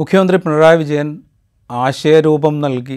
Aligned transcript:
മുഖ്യമന്ത്രി 0.00 0.36
പിണറായി 0.36 0.76
വിജയൻ 0.76 1.08
ആശയരൂപം 1.70 2.60
നൽകി 2.60 2.96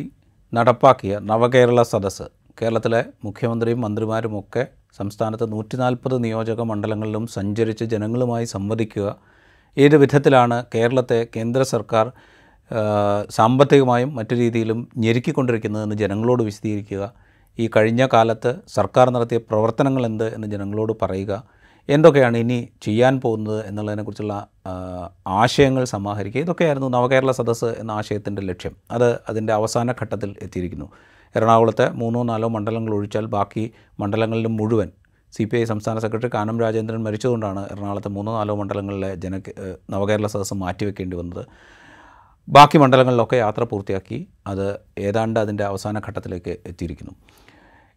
നടപ്പാക്കിയ 0.53 1.13
നവകേരള 1.29 1.81
സദസ്സ്. 1.81 2.23
കേരളത്തിലെ 2.61 3.01
മുഖ്യമന്ത്രിയും 3.25 3.81
മന്ത്രിമാരുമൊക്കെ 3.81 4.67
സംസ്ഥാനത്ത് 4.97 5.51
നൂറ്റി 5.51 5.77
നാൽപ്പത് 5.77 6.23
നിയോജക 6.23 6.61
മണ്ഡലങ്ങളിലും 6.61 7.27
സഞ്ചരിച്ച് 7.27 7.83
ജനങ്ങളുമായി 7.83 8.45
സംവദിക്കുക. 8.45 9.07
ഏത് 9.77 9.95
വിധത്തിലാണ് 9.95 10.65
കേരളത്തെ 10.75 11.27
കേന്ദ്ര 11.35 11.63
സർക്കാർ 11.63 12.11
സാമ്പത്തികമായും 13.29 14.15
മറ്റു 14.15 14.35
രീതിയിലും 14.35 14.79
ഞെരുക്കിക്കൊണ്ടിരിക്കുന്നതെന്ന് 14.97 15.95
ജനങ്ങളോട് 15.95 16.43
വിശദീകരിക്കുക. 16.43 17.13
ഈ 17.59 17.69
കഴിഞ്ഞ 17.75 18.07
കാലത്ത് 18.13 18.53
സർക്കാർ 18.67 19.09
നടത്തിയ 19.09 19.37
പ്രവർത്തനങ്ങൾ 19.49 20.05
എന്ത് 20.05 20.35
എന്ന് 20.35 20.47
ജനങ്ങളോട് 20.47 20.93
പറയുക. 21.01 21.43
എന്തൊക്കെയാണ് 21.89 22.37
ഇനി 22.37 22.69
ചെയ്യാൻ 22.81 23.21
പോകുന്നത് 23.21 23.65
എന്നുള്ളതിനെക്കുറിച്ചുള്ള 23.67 24.47
ആശയങ്ങൾ 25.27 25.83
സമാഹരിക്കുക. 25.83 26.41
ഇതൊക്കെയായിരുന്നു 26.41 26.87
നവകേരള 26.87 27.31
സദസ്സ് 27.31 27.65
എന്ന 27.65 27.91
ആശയത്തിന്റെ 27.91 28.41
ലക്ഷ്യം. 28.41 28.75
അത് 28.91 29.19
അതിന്റെ 29.29 29.53
അവസാന 29.53 29.91
ഘട്ടത്തിൽ 29.91 30.35
എത്തിയിരിക്കുന്നു. 30.41 30.91
എറണാകുളത്തെ 31.35 31.89
മൂന്നോ 31.89 32.23
നാലോ 32.23 32.47
മണ്ഡലങ്ങൾ 32.47 32.93
ഒഴിച്ചാൽ 32.93 33.25
ബാക്കി 33.25 33.71
മണ്ഡലങ്ങളിലും 33.99 34.57
മുഴുവൻ 34.57 34.91
സി 35.33 35.43
പി 35.43 35.57
ഐ 35.57 35.63
സംസ്ഥാന 35.63 35.99
സെക്രട്ടറി 35.99 36.29
കാനം 36.33 36.59
രാജേന്ദ്രൻ 36.59 37.03
മരിച്ചതുകൊണ്ടാണ് 37.03 37.61
എറണാകുളത്തെ 37.71 38.09
മൂന്നോ 38.09 38.37
നാലോ 38.37 38.55
മണ്ഡലങ്ങളിലെ 38.55 39.15
ജന 39.15 39.41
നവകേരള 39.89 40.27
സദസ്സ് 40.27 40.53
മാറ്റിവെക്കേണ്ടി 40.53 41.17
വന്നത്. 41.17 41.45
ബാക്കി 42.49 42.77
മണ്ഡലങ്ങളിലൊക്കെ 42.77 43.35
യാത്ര 43.35 43.63
പൂർത്തിയാക്കി 43.63 44.27
അത് 44.47 44.79
ഏതാണ്ട് 44.97 45.39
അതിന്റെ 45.39 45.63
അവസാന 45.63 45.99
ഘട്ടത്തിലേക്ക് 45.99 46.57
എത്തിയിരിക്കുന്നു. 46.65 47.13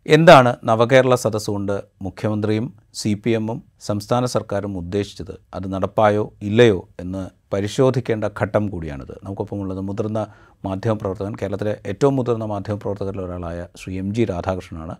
എന്താണ് 0.08 0.56
നവകേരള 0.64 1.14
സദസ്സുകൊണ്ട് 1.14 1.82
മുഖ്യമന്ത്രിയും 2.02 2.74
സി 2.94 3.22
പി 3.24 3.30
എമ്മും 3.30 3.62
സംസ്ഥാന 3.80 4.24
സർക്കാരും 4.24 4.78
ഉദ്ദേശിച്ചത്? 4.78 5.40
അത് 5.54 5.72
നടപ്പായോ 5.72 6.32
ഇല്ലയോ 6.42 6.88
എന്ന് 7.00 7.30
പരിശോധിക്കേണ്ട 7.52 8.24
ഘട്ടം 8.40 8.68
കൂടിയാണിത്. 8.68 9.12
നമുക്കൊപ്പമുള്ളത് 9.24 9.80
മുതിർന്ന 9.80 10.26
മാധ്യമപ്രവർത്തകൻ 10.64 11.34
കേരളത്തിലെ 11.42 11.76
ഏറ്റവും 11.86 12.16
മുതിർന്ന 12.16 12.44
മാധ്യമപ്രവർത്തകരിൽ 12.44 13.20
ഒരാളായ 13.20 13.66
ശ്രീ 13.76 13.98
എം 13.98 14.14
ജി 14.14 14.24
രാധാകൃഷ്ണനാണ്. 14.24 14.96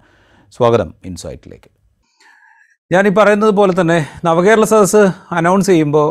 സ്വാഗതം 0.51 0.95
ഇൻസൈറ്റിലേക്ക്. 1.05 1.71
ഞാനീ 2.93 3.11
പറയുന്നത് 3.11 3.51
പോലെ 3.51 3.81
തന്നെ 3.81 4.07
നവകേരള 4.25 4.65
സദസ്സ് 4.65 5.07
അനൗൺസ് 5.31 5.67
ചെയ്യുമ്പോൾ 5.67 6.09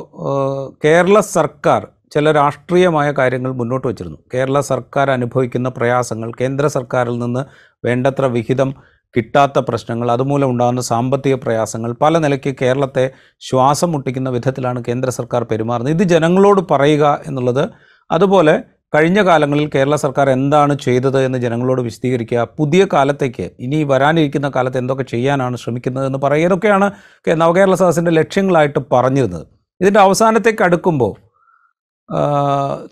കേരള 0.86 1.20
സർക്കാർ 1.20 1.88
ചില 2.16 2.32
രാഷ്ട്രീയമായ 2.32 3.12
കാര്യങ്ങൾ 3.12 3.52
മുന്നോട്ട് 3.52 3.88
വച്ചിരുന്നു. 3.88 4.18
കേരള 4.34 4.60
സർക്കാർ 4.60 5.12
അനുഭവിക്കുന്ന 5.12 5.70
പ്രയാസങ്ങൾ 5.70 6.32
കേന്ദ്ര 6.42 6.68
സർക്കാരിൽ 6.68 7.20
നിന്ന് 7.20 7.42
വേണ്ടത്ര 7.86 8.26
വിഹിതം 8.26 8.74
കിട്ടാത്ത 9.16 9.60
പ്രശ്നങ്ങൾ 9.60 10.12
അതുമൂലം 10.12 10.50
ഉണ്ടാകുന്ന 10.50 10.82
സാമ്പത്തിക 10.82 11.36
പ്രയാസങ്ങൾ 11.36 11.92
പല 12.02 12.18
നിലയ്ക്ക് 12.18 12.56
കേരളത്തെ 12.62 13.12
ശ്വാസം 13.40 13.92
മുട്ടിക്കുന്ന 13.92 14.30
വിധത്തിലാണ് 14.30 14.84
കേന്ദ്ര 14.88 15.10
സർക്കാർ 15.10 15.44
പെരുമാറുന്നത്. 15.44 15.96
ഇത് 15.96 16.04
ജനങ്ങളോട് 16.04 16.62
പറയുക 16.72 17.22
എന്നുള്ളത് 17.26 17.70
അതുപോലെ 18.12 18.64
കഴിഞ്ഞ 18.96 19.22
കാലങ്ങളിൽ 19.22 19.70
കേരള 19.76 19.96
സർക്കാർ 19.96 20.30
എന്താണ് 20.30 20.74
ചെയ്തത് 20.78 21.26
എന്ന് 21.26 21.38
ജനങ്ങളോട് 21.38 21.82
വിശദീകരിക്കുക 21.82 22.48
പുതിയ 22.58 22.88
കാലത്തേക്ക് 22.94 23.52
ഇനി 23.60 23.84
വരാനിരിക്കുന്ന 23.84 24.52
കാലത്ത് 24.56 24.78
എന്തൊക്കെ 24.78 25.04
ചെയ്യാനാണ് 25.04 25.58
ശ്രമിക്കുന്നത് 25.58 26.06
എന്ന് 26.06 26.20
പറയുക 26.20 26.46
ഇതൊക്കെയാണ് 26.46 26.92
നവകേരള 27.28 27.76
സദസ്സിന്റെ 27.76 28.12
ലക്ഷ്യങ്ങളായിട്ട് 28.12 28.80
പറഞ്ഞിരുന്നത്. 28.92 29.46
ഇതിന്റെ 29.82 30.00
അവസാനത്തേക്ക് 30.00 30.64
അടുക്കുമ്പോൾ 30.64 31.25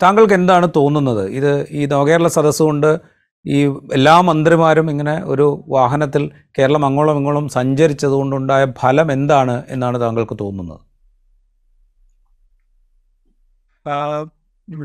താങ്കൾക്ക് 0.02 0.34
എന്താണ് 0.40 0.66
തോന്നുന്നത്? 0.76 1.24
ഇത് 1.38 1.52
ഈ 1.78 1.82
നവകേരള 1.92 2.28
സദസ്സ് 2.36 2.62
കൊണ്ട് 2.68 2.90
ഈ 3.46 3.58
എല്ലാ 3.96 4.14
മന്ത്രിമാരും 4.28 4.86
ഇങ്ങനെ 4.92 5.14
ഒരു 5.32 5.46
വാഹനത്തിൽ 5.74 6.22
കേരളം 6.58 6.84
അങ്ങോളം 6.88 7.18
ഇങ്ങോളം 7.20 7.46
സഞ്ചരിച്ചത് 7.58 8.14
കൊണ്ടുണ്ടായ 8.20 8.64
ഫലം 8.82 9.08
എന്താണ് 9.16 9.56
എന്നാണ് 9.74 9.96
താങ്കൾക്ക് 10.04 10.36
തോന്നുന്നത്? 10.42 10.82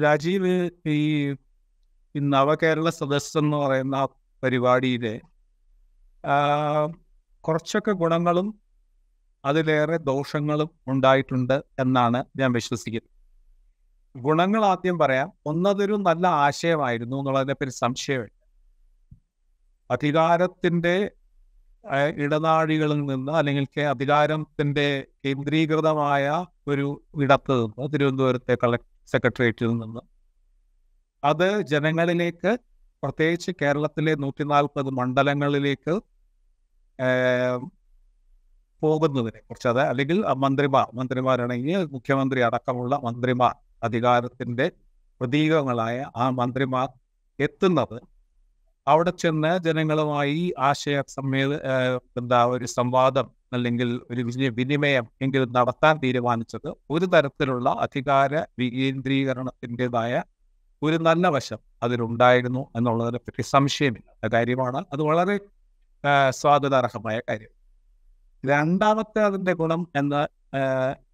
രാജീവ് 0.06 0.56
ഈ 0.96 1.00
നവകേരള 2.36 2.90
സദസ് 3.00 3.38
എന്ന് 3.42 3.58
പറയുന്ന 3.58 3.98
പരിപാടിയിലെ 4.44 5.16
കുറച്ചൊക്കെ 7.44 7.94
ഗുണങ്ങളും 8.02 8.48
അതിലേറെ 9.44 9.98
ദോഷങ്ങളും 10.10 10.70
ഉണ്ടായിട്ടുണ്ട് 10.92 11.58
എന്നാണ് 11.84 12.20
ഞാൻ 12.40 12.50
വിശ്വസിക്കുന്നത്. 12.60 13.19
ഗുണങ്ങൾ 14.16 14.66
ആദ്യം 14.66 14.96
പറയാം. 15.00 15.30
ഒന്നതൊരു 15.46 15.96
നല്ല 16.08 16.26
ആശയമായിരുന്നു 16.46 17.16
എന്നുള്ളതിനെ 17.20 17.54
പറ്റി 17.54 17.74
സംശയമില്ല. 17.84 18.36
അധികാരത്തിന്റെ 19.90 20.96
ഇടനാഴികളിൽ 22.24 23.00
നിന്ന് 23.12 23.32
അല്ലെങ്കിൽ 23.32 23.66
അധികാരത്തിന്റെ 23.94 24.88
കേന്ദ്രീകൃതമായ 25.26 26.26
ഒരു 26.68 26.88
ഇടത്ത് 27.26 27.56
നിന്ന് 27.62 27.88
തിരുവനന്തപുരത്തെ 27.94 28.56
കളക്ട് 28.64 28.90
സെക്രട്ടേറിയറ്റിൽ 29.14 29.72
നിന്ന് 29.84 30.02
അത് 31.24 31.48
ജനങ്ങളിലേക്ക് 31.72 32.52
പ്രത്യേകിച്ച് 33.04 33.52
കേരളത്തിലെ 33.62 34.14
നൂറ്റി 34.16 34.44
നാൽപ്പത് 34.44 34.90
മണ്ഡലങ്ങളിലേക്ക് 35.00 35.94
പോകുന്നതിനെ 38.82 39.40
കുറിച്ച് 39.40 39.68
അത് 39.68 39.82
അല്ലെങ്കിൽ 39.82 40.18
മന്ത്രിമാർ 40.44 40.88
മന്ത്രിമാരാണെങ്കിൽ 40.94 41.80
മുഖ്യമന്ത്രി 41.96 42.42
അടക്കമുള്ള 42.42 42.96
മന്ത്രിമാർ 43.08 43.56
അധികാരത്തിന്റെ 43.84 44.72
പ്രതീകങ്ങളായ 45.20 46.12
ആ 46.16 46.30
മന്ത്രിമാർ 46.30 46.90
എത്തുന്നത്. 47.40 48.02
അവിടെ 48.88 49.10
ചെന്ന് 49.10 49.60
ജനങ്ങളുമായി 49.60 50.54
ആശയ 50.60 51.02
ഏഹ് 51.54 52.00
എന്താ 52.18 52.46
ഒരു 52.46 52.66
സംവാദം 52.66 53.32
അല്ലെങ്കിൽ 53.54 54.02
ഒരു 54.12 54.22
വിനി- 54.22 54.54
വിനിമയം 54.54 55.08
എങ്കിലും 55.22 55.54
നടത്താൻ 55.54 56.00
തീരുമാനിച്ചത് 56.04 56.74
ഒരു 56.90 57.06
തരത്തിലുള്ള 57.06 57.70
അധികാര 57.70 58.36
വികേന്ദ്രീകരണത്തിന്റെതായ 58.60 60.24
ഒരു 60.84 60.96
നല്ല 60.96 61.28
വശം 61.28 61.58
അതിലുണ്ടായിരുന്നു 61.84 62.68
എന്നുള്ളതിനെ 62.76 63.18
പറ്റി 63.18 63.42
സംശയമില്ല. 63.42 64.28
കാര്യമാണ്. 64.28 64.86
അത് 64.94 65.02
വളരെ 65.02 65.40
സ്വാഗതാർഹമായ 66.30 67.20
കാര്യം. 67.20 67.60
രണ്ടാമത്തെ 68.46 69.20
അതിന്റെ 69.20 69.54
ഗുണം 69.54 69.88
എന്ന് 69.96 70.28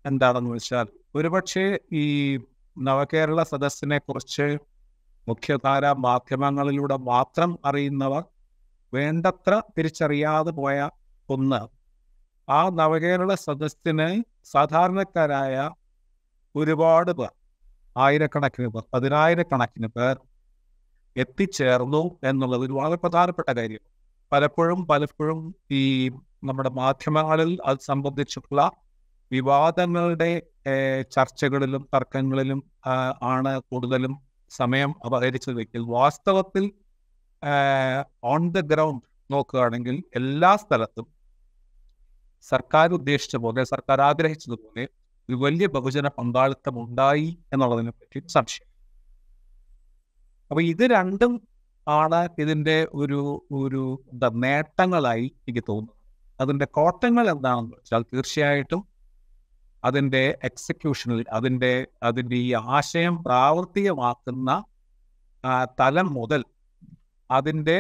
എന്താണെന്ന് 0.06 0.50
വെച്ചാൽ 0.52 0.86
ഒരുപക്ഷെ 1.16 1.80
ഈ 1.94 2.38
നവകേരള 2.78 3.44
സദസ്സിനെ 3.44 3.98
കുറിച്ച് 3.98 4.58
മുഖ്യധാര 5.28 5.86
മാധ്യമങ്ങളിലൂടെ 5.92 6.98
മാത്രം 6.98 7.60
അറിയുന്നവർ 7.66 8.24
വേണ്ടത്ര 8.94 9.62
തിരിച്ചറിയാതെ 9.78 10.52
പോയ 10.52 10.90
ഒന്ന്. 11.30 11.62
ആ 12.50 12.70
നവകേരള 12.70 13.34
സദസ്സിന് 13.36 14.24
സാധാരണക്കാരായ 14.46 15.72
ഒരുപാട് 16.56 17.12
പേർ 17.12 17.32
ആയിരക്കണക്കിന് 17.98 18.68
പേർ 18.68 18.84
പതിനായിരക്കണക്കിന് 18.94 19.88
പേർ 19.88 20.16
എത്തിച്ചേർന്നു 21.18 22.04
എന്നുള്ളത് 22.24 22.62
ഒരു 22.62 22.74
വളരെ 22.74 22.96
പ്രധാനപ്പെട്ട 22.96 23.50
കാര്യം. 23.58 23.84
പലപ്പോഴും 24.32 24.88
പലപ്പോഴും 24.88 25.56
ഈ 25.72 26.10
നമ്മുടെ 26.44 26.70
മാധ്യമങ്ങളിൽ 26.70 27.58
അത് 27.66 27.78
സംബന്ധിച്ചിട്ടുള്ള 27.80 28.72
വിവാദങ്ങളുടെ 29.32 30.32
ചർച്ചകളിലും 31.16 31.90
തർക്കങ്ങളിലും 31.96 32.60
ആണ് 33.22 33.60
കൂടുതലും 33.70 34.14
സമയം 34.52 34.92
അപഹരിച്ചത് 35.06 35.56
വെക്കൽ 35.56 35.84
വാസ്തവത്തിൽ 35.98 36.66
ഓൺ 38.34 38.44
ദ 38.52 38.60
ഗ്രൗണ്ട് 38.72 39.06
നോക്കുകയാണെങ്കിൽ 39.30 39.96
എല്ലാ 40.16 40.52
സ്ഥലത്തും 40.56 41.08
സർക്കാർ 42.46 42.88
ഉദ്ദേശിച്ച 42.94 43.36
പോലെ 43.36 43.62
സർക്കാർ 43.64 44.00
ആഗ്രഹിച്ചതുപോലെ 44.02 44.84
ഒരു 45.30 45.36
വലിയ 45.36 45.68
ബഹുജന 45.68 46.08
പങ്കാളിത്തം 46.18 46.76
ഉണ്ടായി 46.84 47.30
എന്നുള്ളതിനെ 47.54 47.92
പറ്റി 47.92 48.20
സംശയം. 48.28 48.68
അപ്പൊ 50.52 50.62
ഇത് 50.62 50.84
രണ്ടും 50.96 51.34
ആണ് 51.88 52.20
ഇതിന്റെ 52.42 52.78
ഒരു 52.94 53.20
ഒരു 53.62 53.84
നേട്ടങ്ങളായി 54.46 55.28
എനിക്ക് 55.42 55.64
തോന്നുന്നത്. 55.70 55.96
അതിന്റെ 56.40 56.68
കോട്ടങ്ങൾ 56.78 57.26
എന്താണെന്ന് 57.34 57.76
വെച്ചാൽ 57.78 58.04
തീർച്ചയായിട്ടും 58.14 58.82
അതിന്റെ 59.86 60.24
എക്സിക്യൂഷനിൽ 60.44 61.22
അതിന്റെ 61.38 61.72
അതിന്റെ 62.04 62.38
ഈ 62.46 62.50
ആശയം 62.78 63.16
പ്രാവർത്തികമാക്കുന്ന 63.24 64.50
തലം 65.80 66.08
മുതൽ 66.18 66.42
അതിന്റെ 67.30 67.78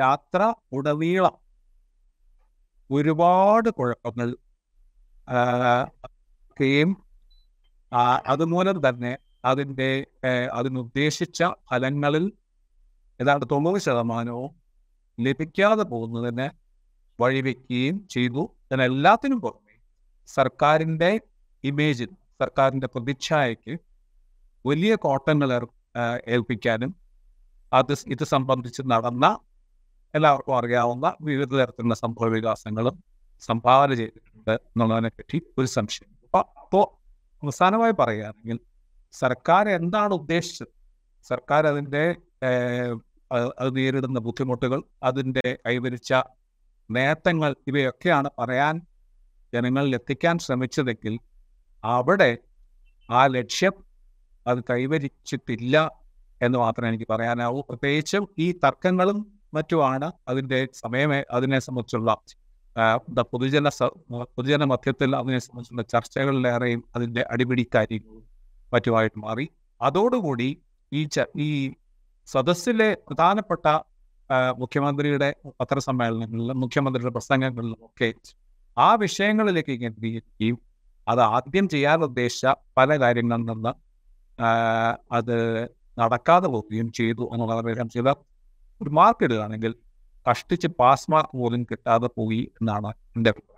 യാത്ര 0.00 0.40
ഉടനീളം 0.78 1.36
ഒരുപാട് 2.90 3.70
കുഴപ്പങ്ങൾ 3.80 4.28
ക്കുകയും 6.56 6.90
അതുമൂലം 8.30 8.78
തന്നെ 8.86 9.12
അതിന്റെ 9.44 9.88
അതിനുദ്ദേശിച്ച 10.52 11.40
ഫലങ്ങളിൽ 11.70 12.24
ഏതാണ്ട് 13.20 13.44
തൊണ്ണൂറ് 13.52 13.80
ശതമാനവും 13.86 14.50
ലഭിക്കാതെ 15.18 15.84
പോകുന്നതിന് 15.92 16.46
വഴിവെക്കുകയും 17.18 17.96
ചെയ്തു. 18.08 18.42
എല്ലാത്തിനും 18.88 19.40
പുറമെ 19.44 19.69
സർക്കാരിന്റെ 20.36 21.10
ഇമേജിൽ 21.64 22.10
സർക്കാരിന്റെ 22.38 22.86
പ്രതിച്ഛായക്ക് 22.86 23.74
വലിയ 24.64 24.94
കോട്ടങ്ങൾ 24.96 25.50
ഏൽപ്പിക്കാനും 26.34 26.90
അത് 27.72 27.92
ഇത് 28.06 28.24
സംബന്ധിച്ച് 28.24 28.82
നടന്ന 28.92 29.26
എല്ലാവർക്കും 30.14 30.54
അറിയാവുന്ന 30.56 31.06
വിവിധ 31.20 31.50
തരത്തിലുള്ള 31.54 31.94
സംഭവ 31.94 32.26
വികാസങ്ങളും 32.28 32.96
സംഭാവന 33.42 33.90
ചെയ്തിട്ടുണ്ട് 33.94 34.50
എന്നുള്ളതിനെ 34.50 35.08
പറ്റി 35.08 35.38
ഒരു 35.58 35.68
സംശയം. 35.76 36.10
അപ്പൊ 36.24 36.40
അപ്പോ 36.62 36.80
അവസാനമായി 37.42 37.94
പറയുകയാണെങ്കിൽ 38.00 38.58
സർക്കാർ 39.14 39.64
എന്താണ് 39.68 40.12
ഉദ്ദേശിച്ചത്? 40.14 40.72
സർക്കാർ 41.30 41.62
അതിന്റെ 41.66 42.04
അത് 43.60 43.70
നേരിടുന്ന 43.76 44.18
ബുദ്ധിമുട്ടുകൾ 44.18 44.80
അതിന്റെ 45.02 45.46
കൈവരിച്ച 45.66 46.12
നേട്ടങ്ങൾ 46.90 47.50
ഇവയൊക്കെയാണ് 47.66 48.28
പറയാൻ 48.38 48.76
ജനങ്ങളിൽ 49.54 49.92
എത്തിക്കാൻ 49.98 50.36
ശ്രമിച്ചതെങ്കിൽ 50.44 51.14
അവിടെ 51.84 52.30
ആ 53.08 53.20
ലക്ഷ്യം 53.36 53.74
അത് 54.46 54.60
കൈവരിച്ചിട്ടില്ല 54.70 55.76
എന്ന് 56.40 56.58
മാത്രമേ 56.64 56.88
എനിക്ക് 56.90 57.06
പറയാനാവൂ. 57.12 57.58
പ്രത്യേകിച്ചും 57.68 58.24
ഈ 58.44 58.46
തർക്കങ്ങളും 58.64 59.18
മറ്റുമാണ് 59.56 60.08
അതിന്റെ 60.30 60.58
സമയമേ 60.82 61.20
അതിനെ 61.36 61.58
സംബന്ധിച്ചുള്ള 61.66 62.10
പൊതുജന 63.32 63.68
പൊതുജന 64.36 64.64
മധ്യത്തിൽ 64.72 65.10
അതിനെ 65.20 65.38
സംബന്ധിച്ചുള്ള 65.46 65.84
ചർച്ചകളിലേറെയും 65.94 66.82
അതിന്റെ 66.96 67.22
അടിപിടി 67.32 67.64
കാര്യങ്ങളും 67.74 68.24
മറ്റുമായിട്ട് 68.72 69.18
മാറി. 69.26 69.46
അതോടുകൂടി 69.80 70.48
ഈ 70.92 71.00
ച 71.14 71.24
ഈ 71.46 71.48
സദസ്സിലെ 72.28 72.88
പ്രധാനപ്പെട്ട 73.08 73.66
മുഖ്യമന്ത്രിയുടെ 74.62 75.28
പത്രസമ്മേളനങ്ങളിലും 75.60 76.58
മുഖ്യമന്ത്രിയുടെ 76.64 77.12
പ്രസംഗങ്ങളിലും 77.16 77.80
ഒക്കെ 77.88 78.08
ആ 78.80 78.88
വിഷയങ്ങളിലേക്ക് 78.94 79.74
കേന്ദ്രീകരിക്കുകയും 79.82 80.58
അത് 81.06 81.20
ആദ്യം 81.34 81.66
ചെയ്യാൻ 81.68 81.98
ഉദ്ദേശിച്ച 82.04 82.46
പല 82.78 82.90
കാര്യങ്ങളിൽ 83.00 83.44
നിന്ന് 83.44 83.72
അത് 85.12 85.36
നടക്കാതെ 85.98 86.48
പോവുകയും 86.48 86.88
ചെയ്തു 86.92 87.24
എന്നുള്ളത് 87.34 87.88
ചെയ്ത 87.88 88.10
ഒരു 88.80 88.90
മാർക്ക് 88.90 89.24
ഇടുകയാണെങ്കിൽ 89.24 89.72
കഷ്ടിച്ച് 90.26 90.68
പാസ് 90.80 91.06
മാർക്ക് 91.10 91.34
പോലും 91.38 91.62
കിട്ടാതെ 91.62 92.08
പോയി 92.16 92.40
എന്നാണ് 92.60 92.90
എന്റെ 93.16 93.30
അഭിപ്രായം. 93.30 93.56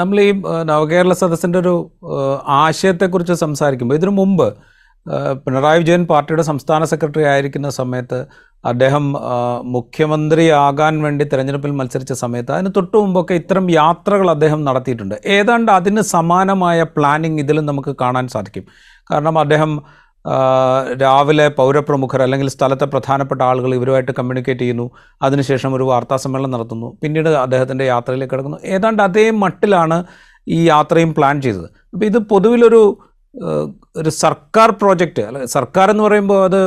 നമ്മൾ 0.00 0.16
ഈ 0.20 0.30
നവകേരള 0.64 1.12
സദസ്സിന്റെ 1.12 1.58
ഒരു 1.58 1.74
ആശയത്തെക്കുറിച്ച് 2.62 3.34
സംസാരിക്കുമ്പോൾ 3.44 3.94
ഇതിനു 3.94 4.10
മുമ്പ് 4.10 4.48
പിണറായി 5.44 5.78
വിജയൻ 5.78 6.02
പാർട്ടിയുടെ 6.06 6.42
സംസ്ഥാന 6.42 6.84
സെക്രട്ടറി 6.84 7.24
ആയിരിക്കുന്ന 7.24 7.68
സമയത്ത് 7.80 8.18
അദ്ദേഹം 8.64 9.04
മുഖ്യമന്ത്രി 9.12 9.74
മുഖ്യമന്ത്രിയാകാൻ 9.74 11.02
വേണ്ടി 11.02 11.24
തെരഞ്ഞെടുപ്പിൽ 11.24 11.70
മത്സരിച്ച 11.70 12.12
സമയത്ത് 12.12 12.52
അതിന് 12.52 12.70
തൊട്ടു 12.76 12.96
മുമ്പൊക്കെ 12.96 13.34
ഇത്തരം 13.34 13.70
യാത്രകൾ 13.70 14.30
അദ്ദേഹം 14.30 14.64
നടത്തിയിട്ടുണ്ട്. 14.64 15.14
ഏതാണ്ട് 15.26 15.72
അതിന് 15.72 16.00
സമാനമായ 16.00 16.82
പ്ലാനിങ് 16.82 17.38
ഇതിലും 17.38 17.66
നമുക്ക് 17.66 17.96
കാണാൻ 18.00 18.28
സാധിക്കും. 18.28 18.64
കാരണം 19.10 19.38
അദ്ദേഹം 19.38 19.82
രാവിലെ 21.02 21.48
പൗരപ്രമുഖർ 21.48 22.22
അല്ലെങ്കിൽ 22.22 22.48
സ്ഥലത്തെ 22.48 22.84
പ്രധാനപ്പെട്ട 22.84 23.42
ആളുകൾ 23.42 23.74
ഇവരുമായിട്ട് 23.74 24.12
കമ്മ്യൂണിക്കേറ്റ് 24.12 24.60
ചെയ്യുന്നു. 24.60 24.90
അതിനുശേഷം 25.22 25.74
ഒരു 25.74 25.82
വാർത്താ 25.82 26.16
സമ്മേളനം 26.16 26.50
നടത്തുന്നു. 26.50 26.98
പിന്നീട് 27.02 27.28
അദ്ദേഹത്തിന്റെ 27.28 27.84
യാത്രയിലേക്ക് 27.84 28.34
കിടക്കുന്നു. 28.34 28.58
ഏതാണ്ട് 28.64 29.02
അതേ 29.02 29.30
മട്ടിലാണ് 29.30 30.04
ഈ 30.48 30.68
യാത്രയും 30.68 31.14
പ്ലാൻ 31.14 31.40
ചെയ്തത്. 31.42 31.68
അപ്പോൾ 31.94 32.06
ഇത് 32.06 32.18
പൊതുവിലൊരു 32.18 32.98
ഒരു 33.96 34.08
സർക്കാർ 34.08 34.70
പ്രോജക്റ്റ് 34.70 35.22
അല്ല 35.22 35.44
സർക്കാർ 35.44 35.90
എന്ന് 35.90 36.04
പറയുമ്പോൾ 36.04 36.44
അത് 36.44 36.60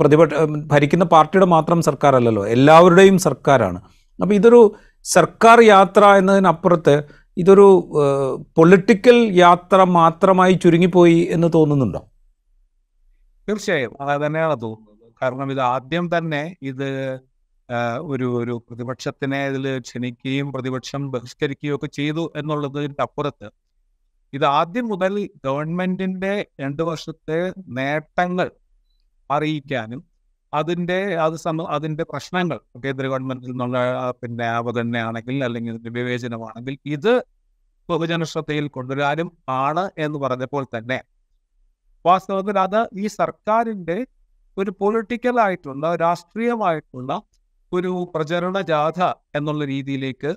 പ്രതിപക്ഷ 0.00 0.42
ഭരിക്കുന്ന 0.66 1.04
പാർട്ടിയുടെ 1.04 1.46
മാത്രം 1.46 1.82
സർക്കാർ 1.82 2.16
അല്ലല്ലോ 2.16 2.46
എല്ലാവരുടെയും 2.46 3.18
സർക്കാരാണ്. 3.18 3.78
അപ്പോൾ 4.18 4.34
ഇതൊരു 4.34 4.60
സർക്കാർ 5.04 5.62
യാത്ര 5.62 6.04
എന്നതിനപ്പുറത്ത് 6.20 6.94
ഇതൊരു 7.36 7.66
പൊളിറ്റിക്കൽ 8.58 9.16
യാത്ര 9.36 9.78
മാത്രമായി 9.98 10.54
ചുരുങ്ങിപ്പോയി 10.54 11.28
എന്ന് 11.30 11.48
തോന്നുന്നുണ്ടോ? 11.54 12.00
തീർച്ചയായും. 13.48 13.92
അത് 14.00 14.26
തന്നെയാണ് 14.26 14.56
തോന്നുന്നത്. 14.62 15.12
കാരണം 15.22 15.52
ഇത് 15.52 15.60
ആദ്യം 15.60 16.06
തന്നെ 16.18 16.42
ഇത് 16.62 16.88
ഒരു 18.02 18.26
ഒരു 18.40 18.54
പ്രതിപക്ഷത്തിനെ 18.68 19.38
ഇതിൽ 19.48 19.64
ക്ഷണിക്കുകയും 19.78 20.52
പ്രതിപക്ഷം 20.52 21.10
ബഹിഷ്കരിക്കുകയും 21.10 21.76
ഒക്കെ 21.76 21.86
ചെയ്തു 21.86 22.24
എന്നുള്ളതിന്റെ 22.36 23.02
അപ്പുറത്ത് 23.02 23.48
ഇത് 24.32 24.44
ആദ്യം 24.44 24.88
മുതൽ 24.88 25.14
ഗവൺമെന്റിന്റെ 25.44 26.46
രണ്ടു 26.60 26.82
വർഷത്തെ 26.82 27.38
നേട്ടങ്ങൾ 27.68 28.50
അറിയിക്കാനും 29.30 30.00
അതിന്റെ 30.52 31.16
അത് 31.16 31.36
സമ 31.36 31.62
അതിന്റെ 31.68 32.04
പ്രശ്നങ്ങൾ 32.04 32.60
കേന്ദ്ര 32.84 33.06
ഗവൺമെന്റിൽ 33.06 33.46
നിന്നുള്ള 33.46 33.78
പിന്നെ 34.22 34.46
അവഗണനയാണെങ്കിൽ 34.48 35.44
അല്ലെങ്കിൽ 35.44 35.72
ഇതിന്റെ 35.72 36.00
വിവേചനമാണെങ്കിൽ 36.00 36.78
ഇത് 36.86 37.12
പൊതുജന 37.88 38.24
ശ്രദ്ധയിൽ 38.24 38.68
കൊണ്ടുവരാനും 38.68 39.28
ആണ് 39.48 39.90
എന്ന് 39.98 40.18
പറഞ്ഞപ്പോൾ 40.18 40.66
തന്നെ 40.78 40.98
വാസ്തവത്തിൽ 42.04 42.58
അത് 42.58 42.88
ഈ 42.98 43.06
സർക്കാരിന്റെ 43.06 44.06
ഒരു 44.56 44.70
പൊളിറ്റിക്കൽ 44.70 45.40
ആയിട്ടുള്ള 45.40 45.94
രാഷ്ട്രീയമായിട്ടുള്ള 45.96 47.22
ഒരു 47.72 48.12
പ്രചരണ 48.14 48.60
ജാഥ 48.60 49.00
എന്നുള്ള 49.34 49.64
രീതിയിലേക്ക് 49.64 50.30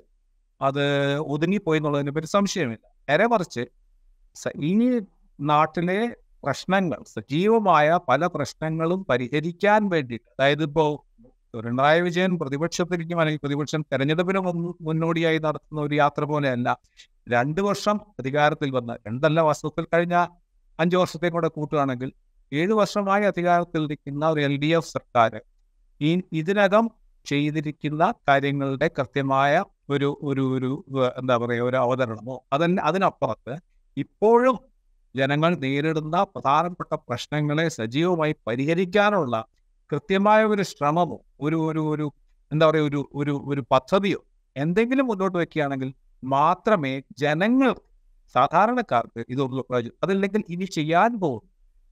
അത് 0.60 0.84
ഒതുങ്ങിപ്പോയി 1.26 1.78
എന്നുള്ളതിനെ 1.78 2.12
പറ്റി 2.12 2.26
സംശയമില്ല. 2.26 2.82
നേരെ 3.08 3.26
മറിച്ച് 3.26 3.62
ഈ 4.62 4.72
നാട്ടിലെ 5.38 6.00
പ്രശ്നങ്ങൾ 6.44 7.00
സജീവമായ 7.06 7.98
പല 8.08 8.26
പ്രശ്നങ്ങളും 8.26 9.06
പരിഹരിക്കാൻ 9.10 9.88
വേണ്ടിയിട്ട് 9.88 10.28
അതായത് 10.32 10.62
ഇപ്പോ 10.62 10.84
പിണറായി 11.54 12.00
വിജയൻ 12.00 12.38
പ്രതിപക്ഷത്തിരിക്കും 12.38 13.20
അല്ലെങ്കിൽ 13.20 13.40
പ്രതിപക്ഷം 13.40 13.84
തെരഞ്ഞെടുപ്പിന് 13.92 14.40
മുന്നോടിയായി 14.80 15.38
നടത്തുന്ന 15.38 15.80
ഒരു 15.80 15.94
യാത്ര 15.94 16.24
പോലെയല്ല. 16.24 16.68
രണ്ടു 17.28 17.60
വർഷം 17.60 17.96
അധികാരത്തിൽ 18.18 18.70
വന്ന 18.70 18.96
രണ്ടല്ല 19.06 19.40
വാസ്തവത്തിൽ 19.40 19.86
കഴിഞ്ഞ 19.94 20.16
അഞ്ചു 20.78 20.96
വർഷത്തെ 20.96 21.28
കൂടെ 21.28 21.48
കൂട്ടുകയാണെങ്കിൽ 21.48 22.10
ഏഴു 22.52 22.72
വർഷമായി 22.72 23.24
അധികാരത്തിൽ 23.24 23.82
നിൽക്കുന്ന 23.82 24.28
ഒരു 24.28 24.40
എൽ 24.40 24.54
ഡി 24.60 24.70
എഫ് 24.74 24.86
സർക്കാർ 24.86 25.32
ഈ 26.00 26.10
ഇതിനകം 26.32 26.84
ചെയ്തിരിക്കുന്ന 27.26 28.14
കാര്യങ്ങളുടെ 28.28 28.88
കൃത്യമായ 28.98 29.54
ഒരു 29.90 30.16
ഒരു 30.22 30.44
ഒരു 30.56 30.70
എന്താ 31.18 31.36
പറയുക 31.36 31.62
ഒരു 31.62 31.76
അവതരണമോ? 31.76 32.36
അതന്നെ 32.52 32.82
അതിനപ്പുറത്ത് 32.82 33.54
ഇപ്പോഴും 34.00 34.56
ജനങ്ങൾ 35.14 35.52
നേരിടുന്ന 35.56 36.16
പ്രധാനപ്പെട്ട 36.24 36.92
പ്രശ്നങ്ങളെ 37.08 37.66
സജീവമായി 37.68 38.34
പരിഹരിക്കാനുള്ള 38.46 39.36
കൃത്യമായ 39.90 40.44
ഒരു 40.44 40.62
ശ്രമമോ 40.62 41.18
ഒരു 41.40 41.58
ഒരു 41.70 41.82
ഒരു 41.94 42.06
എന്താ 42.52 42.66
പറയുക 42.66 42.86
ഒരു 42.86 43.00
ഒരു 43.14 43.34
ഒരു 43.46 43.62
പദ്ധതിയോ 43.70 44.20
എന്തെങ്കിലും 44.56 45.06
മുന്നോട്ട് 45.06 45.36
വയ്ക്കുകയാണെങ്കിൽ 45.38 45.90
മാത്രമേ 46.22 46.92
ജനങ്ങൾ 47.18 47.72
സാധാരണക്കാർക്ക് 48.34 49.20
ഇത് 49.28 49.42
അതല്ലെങ്കിൽ 50.02 50.42
ഇനി 50.48 50.64
ചെയ്യാൻ 50.64 51.20
പോകും 51.20 51.44